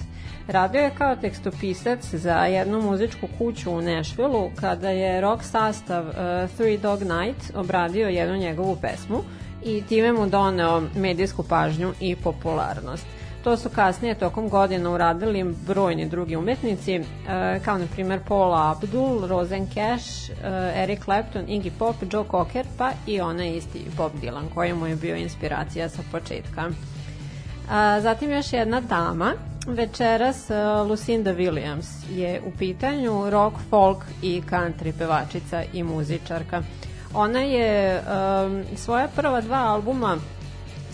Radio 0.47 0.81
je 0.81 0.91
kao 0.97 1.15
tekstopisac 1.15 2.13
za 2.13 2.35
jednu 2.35 2.81
muzičku 2.81 3.27
kuću 3.37 3.71
u 3.71 3.81
Nashvilleu 3.81 4.49
kada 4.55 4.89
je 4.89 5.21
rock 5.21 5.43
sastav 5.43 6.07
uh, 6.07 6.15
Three 6.57 6.77
Dog 6.77 6.99
Night 7.01 7.55
obradio 7.55 8.07
jednu 8.07 8.37
njegovu 8.37 8.77
pesmu 8.81 9.23
i 9.63 9.83
time 9.89 10.13
mu 10.13 10.27
doneo 10.27 10.83
medijsku 10.95 11.43
pažnju 11.43 11.93
i 11.99 12.15
popularnost. 12.15 13.05
To 13.43 13.57
su 13.57 13.69
kasnije 13.69 14.15
tokom 14.15 14.49
godina 14.49 14.91
uradili 14.91 15.55
brojni 15.67 16.09
drugi 16.09 16.35
umetnici, 16.35 16.99
uh, 16.99 17.05
kao 17.65 17.77
na 17.77 17.85
primjer 17.93 18.19
Paula 18.27 18.71
Abdul, 18.71 19.27
Rosen 19.27 19.67
Cash, 19.67 20.29
uh, 20.29 20.37
Eric 20.75 21.03
Clapton, 21.03 21.45
Iggy 21.45 21.71
Pop, 21.79 21.95
Joe 22.11 22.25
Cocker, 22.31 22.65
pa 22.77 22.91
i 23.07 23.21
onaj 23.21 23.57
isti 23.57 23.85
Bob 23.97 24.11
Dylan, 24.21 24.53
koji 24.53 24.73
mu 24.73 24.87
je 24.87 24.95
bio 24.95 25.15
inspiracija 25.15 25.89
sa 25.89 26.01
početka. 26.11 26.69
A, 27.71 28.01
zatim 28.01 28.31
još 28.31 28.53
jedna 28.53 28.81
dama 28.81 29.33
Večeras 29.67 30.49
uh, 30.49 30.89
Lucinda 30.89 31.33
Williams 31.33 32.09
je 32.09 32.41
u 32.45 32.51
pitanju 32.57 33.29
rock, 33.29 33.55
folk 33.69 33.97
i 34.21 34.41
country 34.49 34.93
pevačica 34.97 35.63
i 35.73 35.83
muzičarka. 35.83 36.61
Ona 37.13 37.39
je 37.39 38.01
um, 38.01 38.63
svoja 38.75 39.07
prva 39.07 39.41
dva 39.41 39.57
albuma 39.57 40.17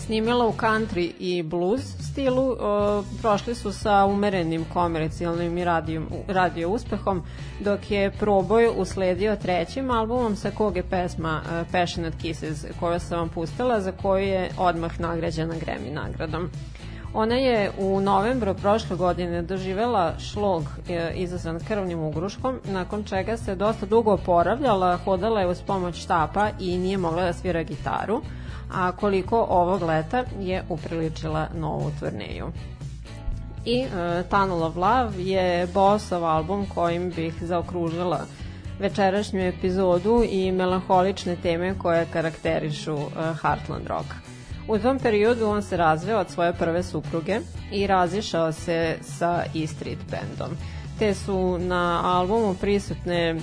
snimila 0.08 0.46
u 0.46 0.52
country 0.52 1.12
i 1.18 1.42
blues 1.42 1.80
stilu, 2.10 2.50
uh, 2.50 2.58
prošli 3.20 3.54
su 3.54 3.72
sa 3.72 4.04
umerenim 4.04 4.64
komercijalnim 4.72 5.58
i 5.58 5.64
radio, 5.64 6.02
radio 6.28 6.68
uspehom, 6.68 7.22
dok 7.60 7.90
je 7.90 8.10
proboj 8.10 8.70
usledio 8.76 9.36
trećim 9.36 9.90
albumom 9.90 10.36
sa 10.36 10.50
kog 10.50 10.76
je 10.76 10.82
pesma 10.82 11.42
uh, 11.44 11.72
Passionate 11.72 12.16
Kisses 12.18 12.64
koju 12.80 13.00
sam 13.00 13.18
vam 13.18 13.28
pustila, 13.28 13.80
za 13.80 13.92
koju 13.92 14.24
je 14.24 14.50
odmah 14.58 15.00
nagrađena 15.00 15.54
Grammy 15.54 15.92
nagradom. 15.92 16.50
Ona 17.14 17.34
je 17.34 17.70
u 17.78 18.00
novembru 18.00 18.54
prošle 18.54 18.96
godine 18.96 19.42
doživela 19.42 20.18
šlog 20.18 20.62
e, 20.88 21.12
izazvan 21.14 21.60
krvnim 21.68 22.00
ugruškom, 22.00 22.60
nakon 22.64 23.04
čega 23.04 23.36
se 23.36 23.54
dosta 23.54 23.86
dugo 23.86 24.12
oporavljala, 24.12 24.96
hodala 24.96 25.40
je 25.40 25.46
uz 25.46 25.62
pomoć 25.62 25.96
štapa 25.96 26.50
i 26.60 26.78
nije 26.78 26.98
mogla 26.98 27.24
da 27.24 27.32
svira 27.32 27.62
gitaru, 27.62 28.22
a 28.72 28.92
koliko 28.92 29.46
ovog 29.50 29.82
leta 29.82 30.24
je 30.40 30.62
upriličila 30.68 31.48
novu 31.54 31.92
turneju. 32.00 32.52
I 33.64 33.80
e, 33.80 33.88
Tunnel 34.30 34.62
of 34.62 34.76
Love 34.76 35.24
je 35.24 35.66
bossov 35.66 36.24
album 36.24 36.66
kojim 36.74 37.10
bih 37.10 37.34
zaokružila 37.40 38.20
večerašnju 38.78 39.40
epizodu 39.40 40.22
i 40.30 40.52
melanholične 40.52 41.36
teme 41.36 41.74
koje 41.78 42.06
karakterišu 42.12 42.96
e, 42.96 43.04
Heartland 43.42 43.86
Rock. 43.86 44.06
U 44.68 44.78
tom 44.78 44.98
periodu 44.98 45.46
on 45.46 45.62
se 45.62 45.76
razveo 45.76 46.18
od 46.18 46.30
svoje 46.30 46.52
prve 46.52 46.82
supruge 46.82 47.40
i 47.72 47.86
razišao 47.86 48.52
se 48.52 48.96
sa 49.02 49.44
E 49.54 49.66
Street 49.66 49.98
bandom. 50.10 50.56
Te 50.98 51.14
su 51.14 51.58
na 51.58 52.00
albumu 52.04 52.54
prisutne 52.54 53.30
e, 53.30 53.36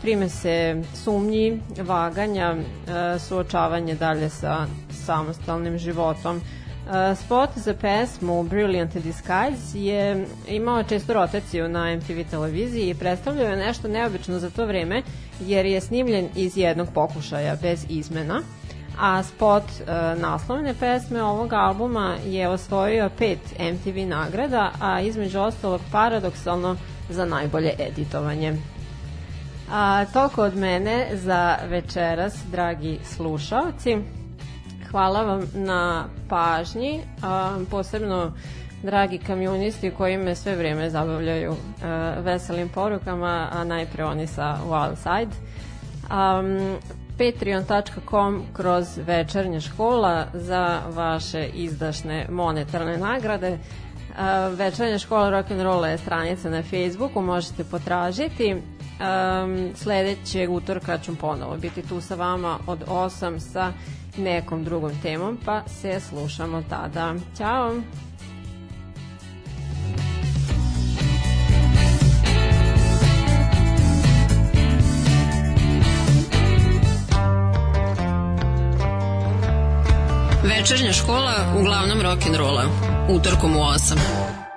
prime 0.00 0.28
se 0.28 0.82
sumnji, 0.94 1.60
vaganja, 1.78 2.56
e, 2.56 3.18
suočavanje 3.18 3.94
dalje 3.94 4.30
sa 4.30 4.66
samostalnim 4.90 5.78
životom. 5.78 6.36
E, 6.40 7.14
spot 7.14 7.50
za 7.56 7.74
pesmu 7.74 8.42
Brilliant 8.42 8.96
Disguise 8.96 9.78
je 9.78 10.26
imao 10.48 10.82
često 10.82 11.12
rotaciju 11.12 11.68
na 11.68 11.96
MTV 11.96 12.30
televiziji 12.30 12.90
i 12.90 12.94
predstavljao 12.94 13.50
je 13.50 13.56
nešto 13.56 13.88
neobično 13.88 14.38
za 14.38 14.50
to 14.50 14.66
vreme 14.66 15.02
jer 15.40 15.66
je 15.66 15.80
snimljen 15.80 16.28
iz 16.36 16.56
jednog 16.56 16.88
pokušaja 16.94 17.56
bez 17.62 17.86
izmena 17.88 18.42
a 18.98 19.22
spot 19.22 19.62
e, 19.62 19.92
naslovne 20.20 20.74
pesme 20.74 21.22
ovog 21.22 21.52
albuma 21.52 22.16
je 22.26 22.48
osvojio 22.48 23.10
pet 23.18 23.38
MTV 23.58 23.98
nagrada, 24.06 24.72
a 24.80 25.00
između 25.00 25.40
ostalog 25.40 25.80
paradoksalno 25.92 26.76
za 27.10 27.24
najbolje 27.24 27.74
editovanje. 27.78 28.56
A, 29.70 30.04
toliko 30.12 30.42
od 30.42 30.56
mene 30.56 31.08
za 31.12 31.56
večeras, 31.68 32.38
dragi 32.50 32.98
slušalci. 33.04 33.98
Hvala 34.90 35.22
vam 35.22 35.42
na 35.54 36.04
pažnji, 36.28 37.00
a, 37.22 37.58
posebno 37.70 38.32
dragi 38.82 39.18
kamioniste 39.18 39.90
koji 39.90 40.18
me 40.18 40.34
sve 40.34 40.56
vreme 40.56 40.90
zabavljaju 40.90 41.52
a, 41.82 42.14
veselim 42.20 42.68
porukama, 42.68 43.48
a 43.52 43.64
najpre 43.64 44.04
oni 44.04 44.26
sa 44.26 44.58
Wild 44.66 44.96
Side. 44.96 45.36
Um, 46.04 46.78
patreon.com 47.18 48.42
kroz 48.52 48.98
večernja 49.06 49.60
škola 49.60 50.26
za 50.34 50.80
vaše 50.88 51.46
izdašne 51.46 52.26
monetarne 52.30 52.96
nagrade. 52.96 53.58
Večernja 54.56 54.98
škola 54.98 55.30
rock'n'rolla 55.30 55.86
je 55.86 55.98
stranica 55.98 56.50
na 56.50 56.62
Facebooku, 56.62 57.22
možete 57.22 57.64
potražiti. 57.64 58.56
Um, 59.04 59.72
sledećeg 59.76 60.50
utorka 60.50 60.98
ću 60.98 61.16
ponovo 61.16 61.56
biti 61.56 61.82
tu 61.82 62.00
sa 62.00 62.14
vama 62.14 62.58
od 62.66 62.84
8 62.86 63.38
sa 63.38 63.72
nekom 64.16 64.64
drugom 64.64 64.92
temom, 65.02 65.38
pa 65.44 65.62
se 65.66 66.00
slušamo 66.00 66.62
tada. 66.70 67.14
Ćao! 67.38 67.74
Večernja 80.44 80.92
škola 80.92 81.34
uglavnom 81.60 81.98
rock'n'rolla. 81.98 82.64
Utorkom 83.08 83.56
u 83.56 83.60
8. 83.60 84.53